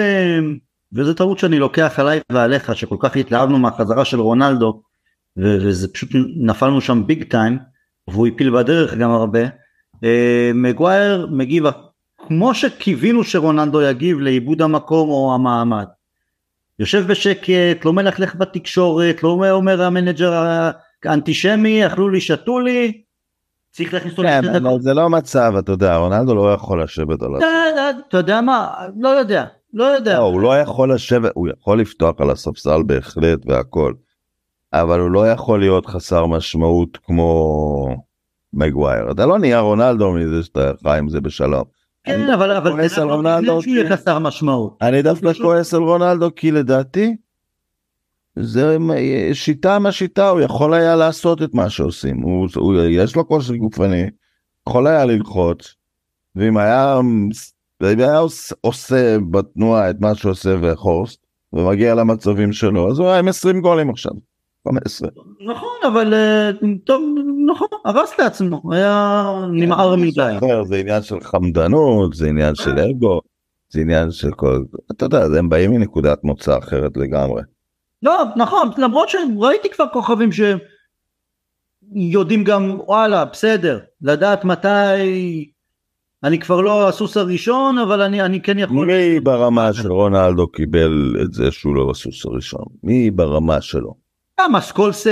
[0.93, 4.83] וזו טעות שאני לוקח עליי ועליך שכל כך התלהבנו מהחזרה של רונלדו
[5.39, 7.59] וזה פשוט נפלנו שם big time
[8.09, 9.41] והוא הפיל בדרך גם הרבה.
[10.05, 11.65] אה, מגווייר מגיב
[12.27, 15.87] כמו שקיווינו שרונלדו יגיב לאיבוד המקום או המעמד.
[16.79, 20.33] יושב בשקט, לא מלכלך בתקשורת, לא אומר המנג'ר
[21.05, 23.03] האנטישמי, אכלו לי, שתו לי,
[23.71, 27.35] צריך להכניס אותו כן, אבל זה לא מצב, אתה יודע, רונלדו לא יכול לשבת על
[27.35, 28.01] הספסל.
[28.09, 30.19] אתה יודע מה, לא יודע, לא יודע.
[30.19, 33.93] לא, הוא לא יכול לשבת, הוא יכול לפתוח על הספסל בהחלט והכל,
[34.73, 37.89] אבל הוא לא יכול להיות חסר משמעות כמו
[38.53, 39.11] מגווייר.
[39.11, 41.65] אתה לא נהיה רונלדו מזה שאתה חי עם זה בשלום.
[42.05, 43.63] כן, אבל אבל כועס על רונלדו.
[43.63, 44.79] שהוא יהיה חסר משמעות.
[44.83, 47.17] אני דווקא כועס על רונלדו כי לדעתי
[48.39, 48.77] זה
[49.33, 53.55] שיטה מה שיטה הוא יכול היה לעשות את מה שעושים הוא, הוא יש לו כושר
[53.57, 54.05] גופני
[54.69, 55.75] יכול היה ללחוץ
[56.37, 57.01] ואם היה,
[57.81, 58.21] היה
[58.61, 63.91] עושה בתנועה את מה שעושה וחורסט ומגיע למצבים שלו אז הוא היה עם 20 גולים
[63.91, 64.13] עכשיו.
[64.69, 65.09] 15.
[65.41, 66.51] נכון אבל אה,
[66.85, 67.03] טוב
[67.47, 70.37] נכון הרס לעצמו היה נמהר מדי.
[70.65, 73.21] זה עניין של חמדנות זה עניין של אגו
[73.71, 77.43] זה עניין של כל אתה יודע הם באים מנקודת מוצא אחרת לגמרי.
[78.03, 80.31] לא נכון למרות שראיתי כבר כוכבים
[81.93, 85.49] שיודעים גם וואלה בסדר לדעת מתי
[86.25, 91.17] אני כבר לא הסוס הראשון אבל אני אני כן יכול מי ברמה של רונלדו קיבל
[91.23, 94.08] את זה שהוא לא הסוס הראשון מי ברמה שלו.
[94.39, 95.07] כמה סקולס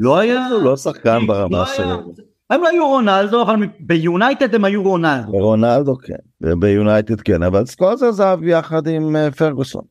[0.00, 2.14] לא היה הוא לא שחקן לא ברמה שלו.
[2.50, 5.32] הם לא היו רונלדו אבל ביונייטד הם היו רונלדו.
[5.32, 9.82] ברונלדו כן ביונייטד כן אבל סקולס עזב יחד עם אה, פרגוסון.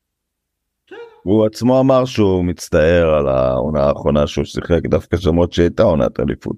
[0.86, 0.96] כן.
[1.22, 6.56] הוא עצמו אמר שהוא מצטער על העונה האחרונה שהוא שיחק דווקא למרות שהייתה עונת אליפות.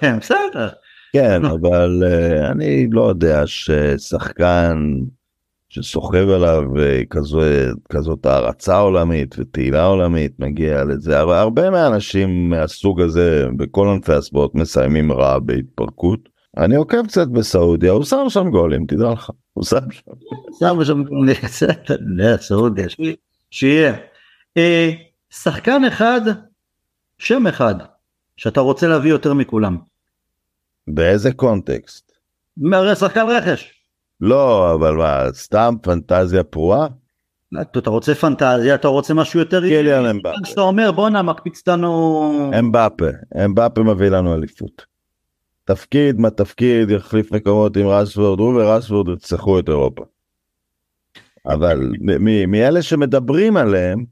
[0.00, 0.68] כן בסדר.
[1.12, 4.76] כן אבל אה, אני לא יודע ששחקן
[5.68, 7.40] שסוחב עליו אה, כזו,
[7.88, 15.12] כזאת הערצה עולמית ותהילה עולמית מגיע לזה הרבה מהאנשים מהסוג הזה בכל ענפי הספורט מסיימים
[15.12, 16.28] רע בהתפרקות.
[16.56, 20.10] אני עוקב קצת בסעודיה הוא שם שם גולים תדע לך הוא שם שם.
[20.58, 21.34] שם שם גולים
[22.40, 22.86] סעודיה
[23.50, 23.94] שיהיה.
[24.56, 24.90] אה,
[25.30, 26.20] שחקן אחד
[27.18, 27.74] שם אחד
[28.36, 29.76] שאתה רוצה להביא יותר מכולם.
[30.88, 32.12] באיזה קונטקסט?
[32.94, 33.75] שחקן רכש.
[34.20, 36.86] לא, אבל מה, סתם פנטזיה פרועה?
[37.62, 39.60] אתה רוצה פנטזיה, אתה רוצה משהו יותר...
[39.60, 40.52] קיליאן אמבאפה.
[40.52, 42.50] אתה אומר בואנה מקפיץ לנו...
[42.58, 43.06] אמבאפה,
[43.44, 44.86] אמבאפה מביא לנו אליפות.
[45.64, 50.04] תפקיד מה תפקיד יחליף מקומות עם רשוורד, הוא ורשוורד ירצחו את אירופה.
[51.46, 51.92] אבל
[52.48, 54.04] מאלה שמדברים עליהם,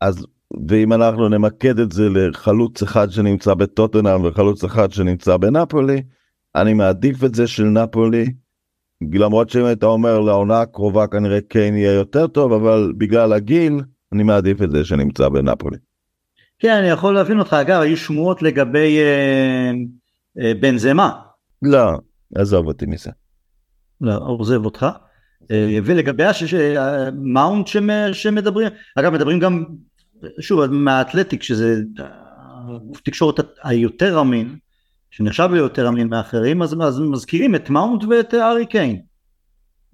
[0.00, 0.26] אז
[0.68, 6.02] ואם אנחנו נמקד את זה לחלוץ אחד שנמצא בטוטנאם וחלוץ אחד שנמצא בנפולי,
[6.54, 8.26] אני מעדיף את זה של נפולי
[9.12, 13.80] למרות שאם היית אומר לעונה הקרובה כנראה קיין יהיה יותר טוב אבל בגלל הגיל
[14.12, 15.76] אני מעדיף את זה שנמצא בנפולי.
[16.58, 19.72] כן אני יכול להבין אותך אגב היו שמועות לגבי אה,
[20.40, 21.12] אה, בן זמה.
[21.62, 21.90] לא
[22.34, 23.10] עזוב אותי מזה.
[24.00, 24.86] לא עוזב אותך.
[25.50, 26.24] אה, ולגבי
[26.78, 27.66] המאונט
[28.12, 29.64] שמדברים אגב מדברים גם
[30.40, 31.82] שוב מהאתלטיק שזה
[32.86, 34.56] גוף תקשורת היותר אמין
[35.16, 39.00] שנחשב ליותר אמין מאחרים אז, אז מזכירים את מאונט ואת הארי קיין.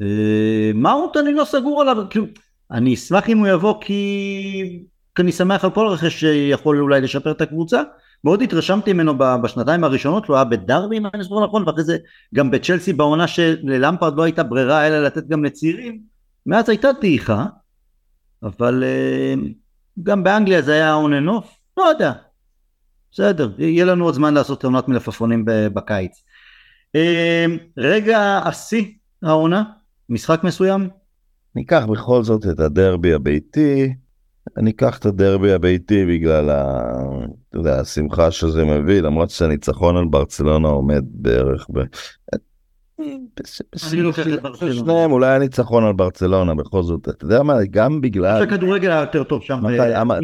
[0.00, 2.26] אה, מאונט אני לא סגור עליו כאילו
[2.70, 4.82] אני אשמח אם הוא יבוא כי,
[5.14, 7.82] כי אני שמח על כל רכש שיכול אולי לשפר את הקבוצה.
[8.24, 11.96] מאוד התרשמתי ממנו בשנתיים הראשונות הוא היה בדרבי אם אני זוכר נכון ואחרי זה
[12.34, 16.00] גם בצ'לסי בעונה שללמפרד לא הייתה ברירה אלא לתת גם לצעירים.
[16.46, 17.46] מאז הייתה דעיכה
[18.42, 19.34] אבל אה,
[20.02, 21.46] גם באנגליה זה היה and off
[21.76, 22.12] לא יודע
[23.12, 26.22] בסדר, יהיה לנו עוד זמן לעשות עונת מלפפונים בקיץ.
[26.94, 28.84] אמ, רגע השיא
[29.22, 29.62] העונה,
[30.08, 30.88] משחק מסוים?
[31.54, 33.94] ניקח בכל זאת את הדרבי הביתי,
[34.56, 36.82] ניקח את הדרבי הביתי בגלל ה...
[37.48, 41.80] אתה יודע, השמחה שזה מביא, למרות שהניצחון על ברצלונה עומד בערך ב...
[43.76, 49.24] שניהם אולי הניצחון על ברצלונה בכל זאת אתה יודע מה גם בגלל שהכדורגל היה יותר
[49.24, 49.62] טוב שם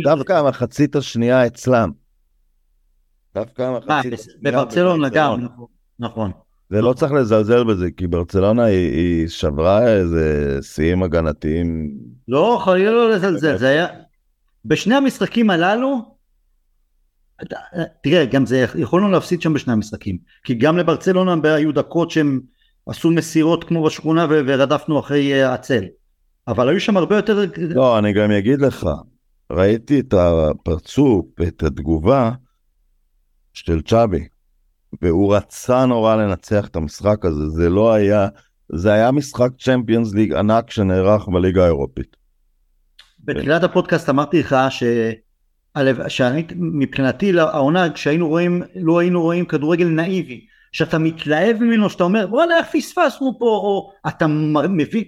[0.04, 1.90] דווקא המחצית השנייה אצלם
[3.36, 4.26] דווקא מחצית...
[4.42, 5.46] בברצלונה גם,
[5.98, 6.30] נכון.
[6.70, 11.90] ולא צריך לזלזל בזה, כי ברצלונה היא, היא שברה איזה שיאים הגנתיים.
[12.28, 13.86] לא, חלילה לא לזלזל, זה היה...
[14.64, 16.16] בשני המשחקים הללו,
[18.02, 22.40] תראה, גם זה, יכולנו להפסיד שם בשני המשחקים, כי גם לברצלונה היו דקות שהם
[22.86, 25.84] עשו מסירות כמו בשכונה ורדפנו אחרי עצל,
[26.48, 27.44] אבל היו שם הרבה יותר...
[27.58, 28.86] לא, אני גם אגיד לך,
[29.52, 32.30] ראיתי את הפרצוף ואת התגובה
[33.56, 34.28] של צ'אבי,
[35.02, 38.28] והוא רצה נורא לנצח את המשחק הזה, זה לא היה,
[38.72, 42.16] זה היה משחק צ'מפיונס ליג ענק שנערך בליגה האירופית.
[43.24, 44.82] בתחילת הפודקאסט אמרתי לך ש...
[46.08, 52.26] שאני מבחינתי העונה כשהיינו רואים לא היינו רואים כדורגל נאיבי שאתה מתלהב ממנו שאתה אומר
[52.30, 54.26] וואלה איך פספסנו פה או אתה
[54.68, 55.04] מביא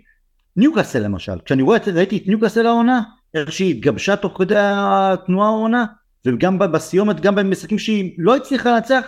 [0.57, 3.03] ניוקאסל למשל כשאני רואה ראיתי את ניוקאסל העונה
[3.34, 5.84] איך שהיא התגבשה תוך כדי התנועה העונה
[6.27, 9.07] וגם בסיומת גם במשחקים שהיא לא הצליחה לנצח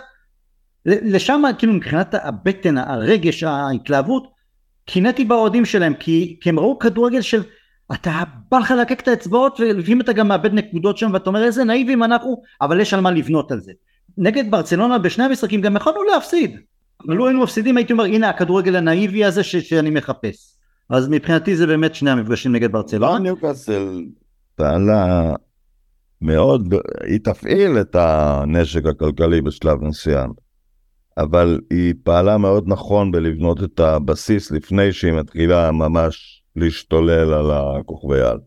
[0.85, 4.31] לשם כאילו מבחינת הבטן הרגש ההתלהבות
[4.85, 7.43] קינאתי באוהדים שלהם כי, כי הם ראו כדורגל של
[7.93, 11.63] אתה בא לך לקק את האצבעות ולפעמים אתה גם מאבד נקודות שם ואתה אומר איזה
[11.63, 13.71] נאיבים אנחנו אבל יש על מה לבנות על זה.
[14.17, 16.59] נגד ברצלונה בשני המשחקים גם יכולנו להפסיד.
[17.07, 20.57] אבל לא היינו מפסידים הייתי אומר הנה הכדורגל הנאיבי הזה ש- שאני מחפש
[20.89, 23.19] אז מבחינתי זה באמת שני המפגשים נגד ברצלונה.
[23.19, 24.05] ניוקאסל
[24.55, 25.33] פעלה
[26.21, 26.73] מאוד,
[27.07, 30.29] היא תפעיל את הנשק הכלכלי בשלב מסוים,
[31.17, 38.21] אבל היא פעלה מאוד נכון בלבנות את הבסיס לפני שהיא מתחילה ממש להשתולל על הכוכבי
[38.21, 38.37] על.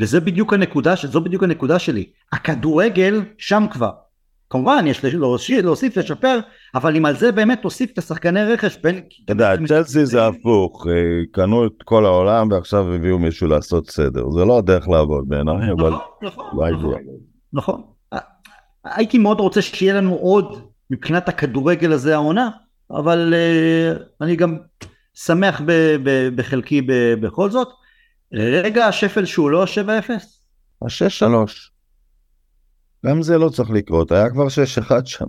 [0.00, 2.10] וזה בדיוק הנקודה, זו בדיוק הנקודה שלי.
[2.32, 3.90] הכדורגל שם כבר.
[4.50, 6.38] כמובן יש להוסיף, להוסיף לשפר
[6.74, 9.00] אבל אם על זה באמת תוסיף את השחקני רכש בין...
[9.24, 10.92] אתה יודע צ'לסי זה הפוך אה,
[11.32, 14.30] קנו את כל העולם ועכשיו הביאו מישהו לעשות סדר.
[14.30, 15.92] זה לא הדרך לעבוד בעיניי אבל
[16.22, 16.44] נכון.
[16.62, 17.02] נכון,
[17.52, 17.82] נכון
[18.84, 22.50] הייתי מאוד רוצה שיהיה לנו עוד מבחינת הכדורגל הזה העונה
[22.90, 24.56] אבל uh, אני גם
[25.14, 25.60] שמח
[26.36, 26.82] בחלקי
[27.20, 27.68] בכל זאת.
[28.32, 29.68] רגע השפל שהוא לא 7-0?
[30.82, 31.26] ה-6-3
[33.06, 35.26] גם זה לא צריך לקרות, היה כבר 6-1 שם.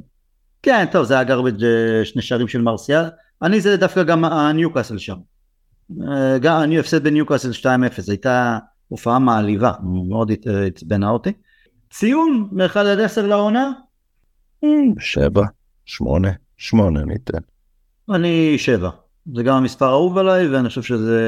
[0.63, 1.63] כן, טוב, זה היה גרבג'
[2.03, 3.03] שני שערים של מרסיאל.
[3.41, 5.17] אני זה דווקא גם הניוקאסל שם.
[6.01, 7.65] אה, גם אני הפסד בניוקאסל 2-0,
[8.07, 8.57] הייתה
[8.87, 10.31] הופעה מעליבה, מאוד
[10.67, 11.33] עצבנה אותי.
[11.91, 13.71] ציון מ-1 עד 10 לעונה?
[14.99, 15.43] 7,
[15.85, 17.37] 8, 8 ניתן.
[18.09, 18.89] אני 7.
[19.35, 21.21] זה גם המספר האהוב עליי ואני חושב שזה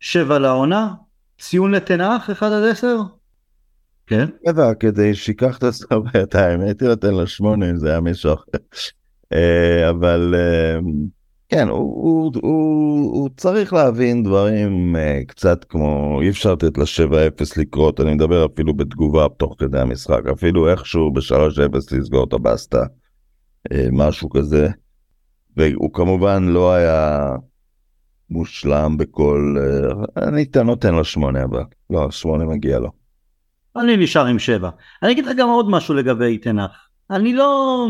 [0.00, 0.94] 7 לעונה.
[1.38, 2.96] ציון לתנח 1 עד 10?
[4.06, 4.26] כן.
[4.46, 8.58] שבע, כדי שיקח את הסוף בידיים, הייתי נותן לו שמונה אם זה היה מישהו אחר.
[9.32, 10.78] אה, אבל אה,
[11.48, 18.14] כן, הוא, צריך להבין דברים אה, קצת כמו, אי אפשר לתת לשבע אפס לקרות, אני
[18.14, 22.82] מדבר אפילו בתגובה תוך כדי המשחק, אפילו איכשהו בשלוש אפס לסגור את הבסטה,
[23.92, 24.68] משהו כזה.
[25.56, 27.30] והוא כמובן לא היה
[28.30, 29.56] מושלם בכל,
[30.16, 33.05] אני נותן לו שמונה אבל, לא, שמונה מגיע לו.
[33.80, 34.70] אני נשאר עם שבע.
[35.02, 36.88] אני אגיד לך גם עוד משהו לגבי תנח.
[37.10, 37.86] אני לא...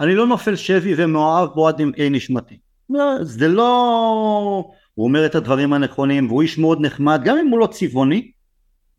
[0.00, 2.58] אני לא נופל שבי ומאוהב בו עד עמקי נשמתי.
[2.90, 4.70] לא, זה לא...
[4.94, 8.30] הוא אומר את הדברים הנכונים והוא איש מאוד נחמד גם אם הוא לא צבעוני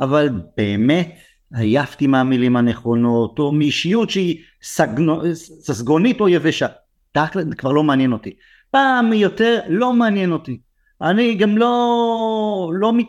[0.01, 1.15] אבל באמת
[1.53, 6.67] עייפתי מהמילים הנכונות או מאישיות שהיא סגנו, ססגונית או יבשה.
[7.11, 8.35] תכל'ס כבר לא מעניין אותי.
[8.71, 10.59] פעם יותר לא מעניין אותי.
[11.01, 13.07] אני גם לא, לא מת...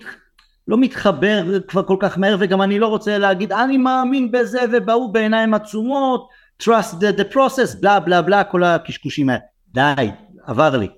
[0.68, 5.14] לא מתחבר כבר כל כך מהר וגם אני לא רוצה להגיד אני מאמין בזה ובהוא
[5.14, 6.28] בעיניים עצומות
[6.62, 9.40] trust the, the process בלה בלה בלה כל הקשקושים האלה.
[9.68, 10.10] די
[10.46, 10.88] עבר לי.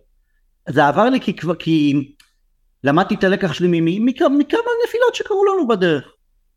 [0.68, 1.94] זה עבר לי כי כבר כי
[2.84, 6.04] למדתי את הלקח שלי מכמה נפילות שקרו לנו בדרך.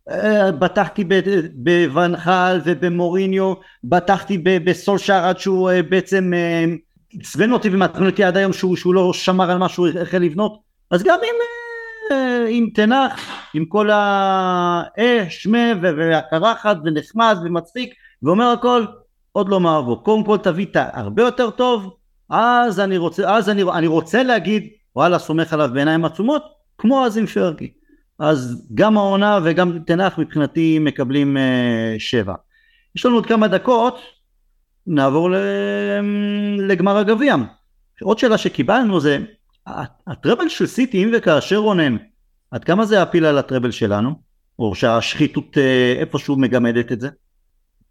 [0.10, 1.03] אה, בטחתי
[1.53, 3.53] בוונחל ובמוריניו
[3.84, 6.66] בטחתי בסולשאר עד שהוא אה, בעצם אה,
[7.20, 10.60] עצבן אותי ומעצבן אותי עד היום שהוא, שהוא לא שמר על מה שהוא החל לבנות.
[10.91, 11.36] אז גם אם
[12.49, 17.93] עם תנח, עם כל האש, שמה והקרחת ונחמד ומצחיק
[18.24, 18.86] ואומר הכל
[19.32, 21.95] עוד לא מעבור קודם כל תביא את הרבה יותר טוב.
[22.30, 26.43] אז אני רוצה אז אני, אני רוצה להגיד וואלה סומך עליו בעיניים עצומות
[26.78, 27.72] כמו אז עם פרגי
[28.20, 31.39] אז גם העונה וגם תנח מבחינתי מקבלים uh,
[31.99, 32.34] שבע.
[32.95, 33.99] יש לנו עוד כמה דקות
[34.88, 35.30] נעבור
[36.57, 37.36] לגמר הגביע.
[38.01, 39.18] עוד שאלה שקיבלנו זה
[40.07, 41.97] הטראבל של סיטי אם וכאשר רונן
[42.51, 44.15] עד כמה זה יפיל על הטראבל שלנו
[44.59, 47.09] או שהשחיתות אה, איפשהו מגמדת את זה?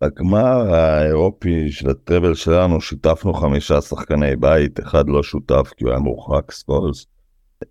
[0.00, 6.00] בגמר האירופי של הטראבל שלנו שיתפנו חמישה שחקני בית אחד לא שותף כי הוא היה
[6.00, 7.06] מורחק סקולס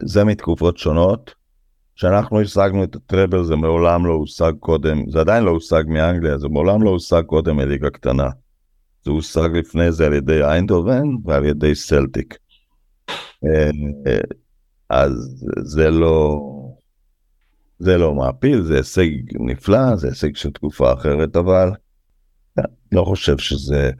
[0.03, 1.35] זה מתקופות שונות
[1.95, 6.47] כשאנחנו השגנו את הטראבל זה מעולם לא הושג קודם זה עדיין לא הושג מאנגליה זה
[6.47, 8.29] מעולם לא הושג קודם מליגה קטנה
[9.07, 12.37] זה הושג לפני זה על ידי איינדובן ועל ידי סלטיק.
[13.45, 13.69] אה,
[14.89, 16.39] אז זה לא,
[17.79, 19.09] זה לא מעפיל, זה הישג
[19.39, 21.69] נפלא, זה הישג של תקופה אחרת, אבל
[22.91, 23.91] לא חושב שזה...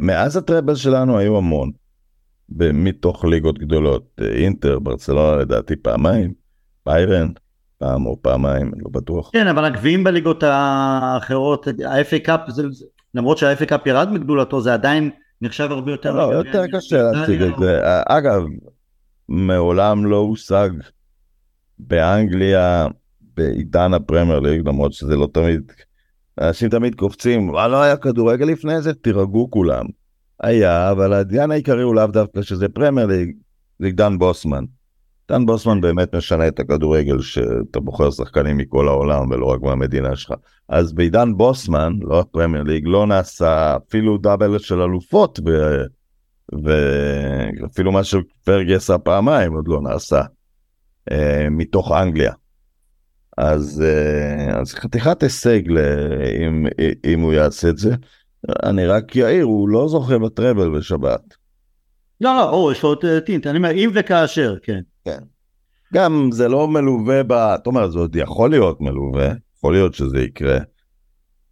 [0.00, 1.70] מאז הטראבל שלנו היו המון,
[2.58, 6.32] מתוך ליגות גדולות, אינטר, ברצלונה לדעתי פעמיים,
[6.86, 7.28] ביירן,
[7.78, 9.30] פעם או פעמיים, אני לא בטוח.
[9.32, 12.40] כן, אבל הגביעים בליגות האחרות, ה-FA Cup,
[13.14, 15.10] למרות שה-FA Cup ירד מגדולתו, זה עדיין
[15.42, 16.12] נחשב הרבה יותר...
[16.16, 17.80] לא, יותר קשה להציג את זה.
[18.08, 18.42] אגב,
[19.28, 20.70] מעולם לא הושג
[21.78, 22.86] באנגליה
[23.34, 25.72] בעידן הפרמייר ליג, למרות שזה לא תמיד,
[26.40, 29.84] אנשים תמיד קופצים, לא היה כדורגל לפני זה, תירגעו כולם.
[30.40, 33.36] היה, אבל העניין העיקרי הוא לאו דווקא שזה פרמייר ליג,
[33.78, 34.64] זה עידן בוסמן.
[35.28, 40.34] דן בוסמן באמת משנה את הכדורגל שאתה בוחר שחקנים מכל העולם ולא רק מהמדינה שלך.
[40.68, 45.76] אז בעידן בוסמן, לא הפרמייר ליג, לא נעשה אפילו דאבל של אלופות ו...
[46.64, 50.22] ואפילו מה שפרגי עשה פעמיים עוד לא נעשה
[51.10, 52.32] אה, מתוך אנגליה.
[53.38, 55.78] אז, אה, אז חתיכת הישג ל...
[56.46, 56.66] אם,
[57.04, 57.94] אם הוא יעשה את זה.
[58.62, 61.34] אני רק יאיר, הוא לא זוכה בטראבל בשבת.
[62.20, 64.80] לא, לא, או, יש לו עוד טינט, אני אומר, אם וכאשר, כן.
[65.04, 65.18] כן.
[65.94, 67.32] גם זה לא מלווה ב...
[67.32, 70.58] אתה אומר, זה עוד יכול להיות מלווה, יכול להיות שזה יקרה,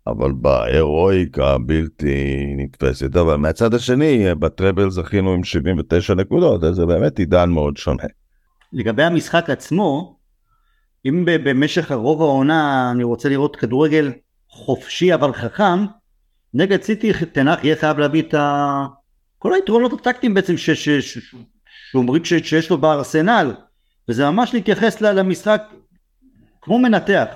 [0.07, 3.17] אבל בהירואיקה הבלתי נתפסת.
[3.17, 8.05] אבל מהצד השני, בטראבל זכינו עם 79 נקודות, אז זה באמת עידן מאוד שונה.
[8.73, 10.17] לגבי המשחק עצמו,
[11.07, 14.13] אם במשך רוב העונה אני רוצה לראות כדורגל
[14.49, 15.85] חופשי אבל חכם,
[16.55, 18.87] נגד סיטי תנח יהיה חייב להביא את ה...
[19.39, 20.71] כל היתרונות הטקטיים בעצם ש...
[20.71, 20.89] ש...
[20.89, 21.35] ש...
[21.93, 22.35] שאומרים ש...
[22.35, 23.55] שיש לו בארסנל,
[24.09, 25.63] וזה ממש להתייחס למשחק
[26.63, 27.29] כמו מנתח.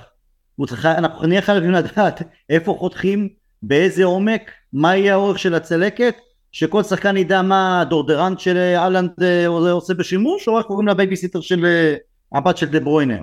[0.84, 3.28] אנחנו נהיה חייבים לדעת איפה חותכים,
[3.62, 6.14] באיזה עומק, מה יהיה האורך של הצלקת,
[6.52, 11.64] שכל שחקן ידע מה הדאודורנט של האלנד אה, עושה בשימוש, או רק קוראים לבייביסיטר של
[11.64, 11.94] אה,
[12.32, 13.22] הבת של דה בריינה.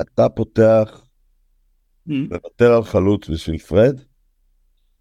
[0.00, 1.00] אתה פותח,
[2.08, 2.12] mm.
[2.12, 4.00] מוותר על חלוץ בשביל פרד?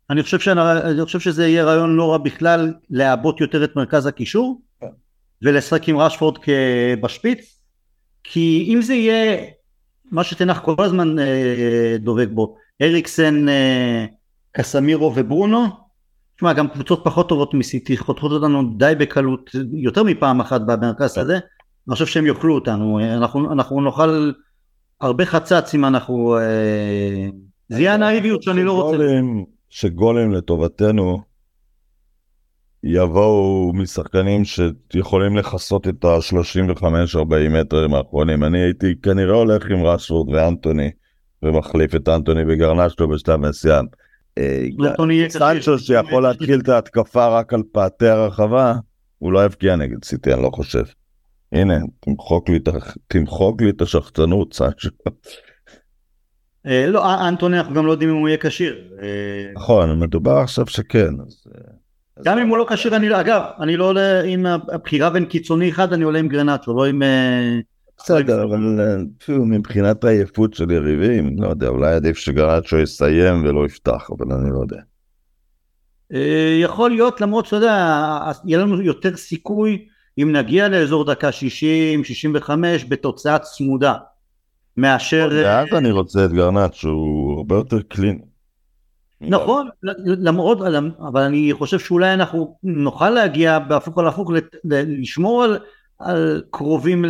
[0.09, 4.05] אני חושב, שאני, אני חושב שזה יהיה רעיון לא רע בכלל לעבות יותר את מרכז
[4.05, 4.61] הקישור.
[5.41, 6.37] ולשחק עם רשפורד
[7.01, 7.59] בשפיץ
[8.23, 9.37] כי אם זה יהיה
[10.11, 14.05] מה שתנח כל הזמן אה, דובק בו אריקסן, אה,
[14.51, 15.65] קסמירו וברונו
[16.35, 21.21] תשמע גם קבוצות פחות טובות מסיטי חותכות אותנו די בקלות יותר מפעם אחת במרכז כן.
[21.21, 24.31] הזה אני חושב שהם יאכלו אותנו אנחנו, אנחנו נאכל
[25.01, 27.29] הרבה חצץ אם אנחנו אה,
[27.69, 29.03] זה יהיה הנאיביות שאני לא רוצה
[29.69, 31.34] שגולים לטובתנו
[32.87, 38.43] יבואו משחקנים שיכולים לכסות את ה-35-40 מטרים האחרונים.
[38.43, 40.91] אני הייתי כנראה הולך עם רשוורד ואנטוני
[41.43, 43.85] ומחליף את אנטוני בגרנשלו בשלב מסוים.
[44.37, 44.65] אה,
[45.29, 48.73] סנצ'ו שיכול להתחיל את ההתקפה רק על פאתי הרחבה,
[49.19, 50.83] הוא לא יבקיע נגד סיטי, אני לא חושב.
[51.51, 51.77] הנה,
[53.07, 54.89] תמחוק לי את השחצנות, סנצ'ו.
[56.67, 58.75] אה, לא, אה, אנטוני אנחנו גם לא יודעים אם הוא יהיה כשיר.
[59.01, 61.13] אה, נכון, מדובר עכשיו שכן.
[62.23, 65.69] גם אם הוא לא כשיר, אני, לא, אגב, אני לא עולה עם הבחירה בין קיצוני
[65.69, 67.01] אחד, אני עולה עם גרנצ'ו, לא עם...
[67.97, 68.59] בסדר, אבל
[69.29, 74.59] מבחינת העייפות של יריבים, לא יודע, אולי עדיף שגרנצ'ו יסיים ולא יפתח, אבל אני לא
[74.59, 74.81] יודע.
[76.61, 79.87] יכול להיות, למרות שאתה יודע, יהיה לנו יותר סיכוי
[80.17, 81.29] אם נגיע לאזור דקה
[82.47, 82.49] 60-65
[82.89, 83.93] בתוצאה צמודה.
[84.77, 85.29] מאשר...
[85.31, 88.34] ואז אני רוצה את גרנט שהוא הרבה יותר קליני.
[89.29, 89.69] נכון,
[90.05, 90.57] למרות,
[90.99, 94.31] אבל אני חושב שאולי אנחנו נוכל להגיע בהפוך על הפוך
[94.63, 95.59] לשמור על,
[95.99, 97.05] על קרובים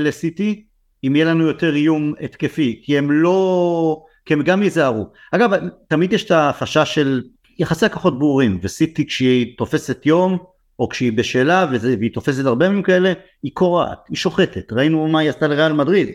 [0.00, 0.64] לסיטי
[1.04, 5.06] אם יהיה לנו יותר איום התקפי, כי הם לא, כי הם גם ייזהרו.
[5.32, 5.50] אגב,
[5.88, 7.22] תמיד יש את החשש של
[7.58, 10.38] יחסי הכוחות ברורים, וסיטי כשהיא תופסת יום,
[10.78, 13.12] או כשהיא בשלה, והיא תופסת הרבה ימים כאלה,
[13.42, 14.72] היא קורעת, היא שוחטת.
[14.72, 16.08] ראינו מה היא עשתה לריאל מדריד.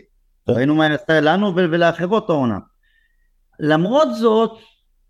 [0.48, 2.58] ראינו מה היא עשתה לנו ולאחרות העונה.
[3.60, 4.58] למרות זאת,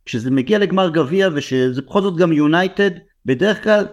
[0.07, 2.91] כשזה מגיע לגמר גביע ושזה בכל זאת גם יונייטד,
[3.27, 3.87] בדרך כלל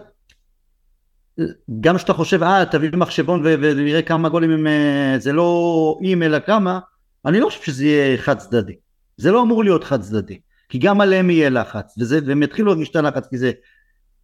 [1.80, 6.38] גם כשאתה חושב אה תביא מחשבון ונראה כמה גולים הם אה, זה לא אם אלא
[6.38, 6.78] כמה
[7.24, 8.72] אני לא חושב שזה יהיה חד צדדי
[9.16, 10.38] זה לא אמור להיות חד צדדי
[10.68, 13.52] כי גם עליהם יהיה לחץ וזה, והם יתחילו להרגיש את הלחץ כי זה,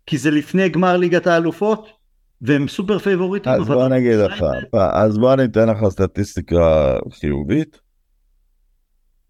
[0.06, 1.88] כי זה לפני גמר ליגת האלופות
[2.42, 3.52] והם סופר פייבוריטים.
[3.52, 4.44] אז בוא נגיד לך,
[4.92, 7.80] אז בוא אני אתן לך סטטיסטיקה חיובית.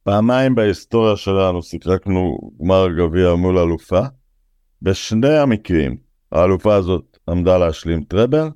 [0.03, 4.01] פעמיים בהיסטוריה שלנו שיחקנו גמר גביע מול אלופה.
[4.83, 5.97] בשני המקרים
[6.33, 8.49] האלופה הזאת עמדה להשלים treble,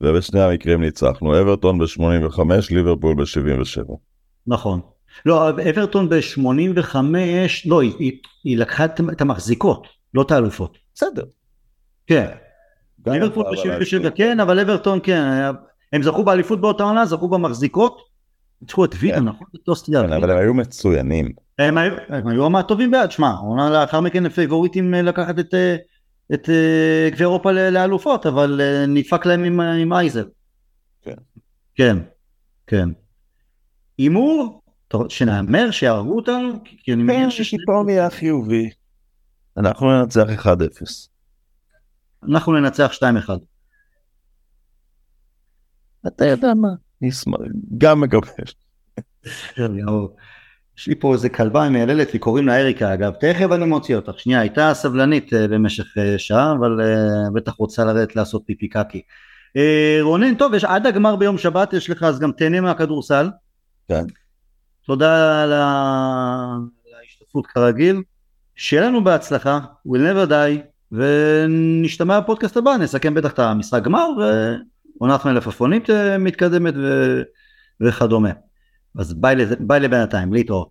[0.00, 3.92] ובשני המקרים ניצחנו, אברטון ב-85, ליברפול ב-77.
[4.46, 4.80] נכון.
[5.26, 6.96] לא, אברטון ב-85,
[7.66, 8.12] לא, היא, היא,
[8.44, 10.78] היא לקחה את המחזיקות, לא את האלופות.
[10.94, 11.24] בסדר.
[12.06, 12.26] כן.
[13.06, 15.22] ליברפול ב-77 כן, אבל אברטון כן,
[15.92, 18.15] הם זכו באליפות באותה עונה, זכו במחזיקות.
[18.62, 19.24] ניצחו את וילה, כן.
[19.24, 19.46] נכון?
[19.62, 20.02] את אוסטריה.
[20.02, 21.32] כן, אבל הם היו מצוינים.
[21.58, 21.78] הם
[22.28, 25.76] היו מהטובים בעד, שמע, עונה לאחר מכן הם פייבוריטים אה, לקחת את אה,
[26.34, 30.24] את אה, גביע אירופה לאלופות, אבל נדפק להם עם, עם אייזר.
[31.02, 31.14] כן.
[31.74, 31.96] כן,
[32.66, 32.88] כן.
[33.98, 34.62] הימור,
[35.08, 37.50] שנאמר, שיהרגו אותנו, כי אני מניח ש...
[37.50, 38.70] כן, פה נהיה חיובי.
[39.56, 40.48] אנחנו ננצח 1-0.
[42.28, 43.30] אנחנו ננצח 2-1.
[46.06, 46.68] אתה יודע מה,
[47.78, 48.20] גם מקבל.
[50.78, 54.20] יש לי פה איזה כלבה מייללת לי, קוראים לה אריקה אגב, תכף אני מוציא אותך,
[54.20, 59.02] שנייה, הייתה סבלנית uh, במשך uh, שעה, אבל uh, בטח רוצה לרדת לעשות פיפי קקי.
[60.00, 63.30] רונן, טוב, יש עד הגמר ביום שבת, יש לך, אז גם תהנה מהכדורסל.
[63.88, 64.04] כן.
[64.86, 68.02] תודה על ההשתתפות כרגיל,
[68.56, 70.60] שיהיה לנו בהצלחה, we'll never die,
[70.92, 74.08] ונשתמע בפודקאסט הבא, נסכם בטח את המשחק גמר,
[75.00, 77.22] ועונת מלפפונית מתקדמת ו...
[77.80, 78.30] וכדומה.
[78.98, 80.64] אז ביי, ביי לבינתיים, להתראות.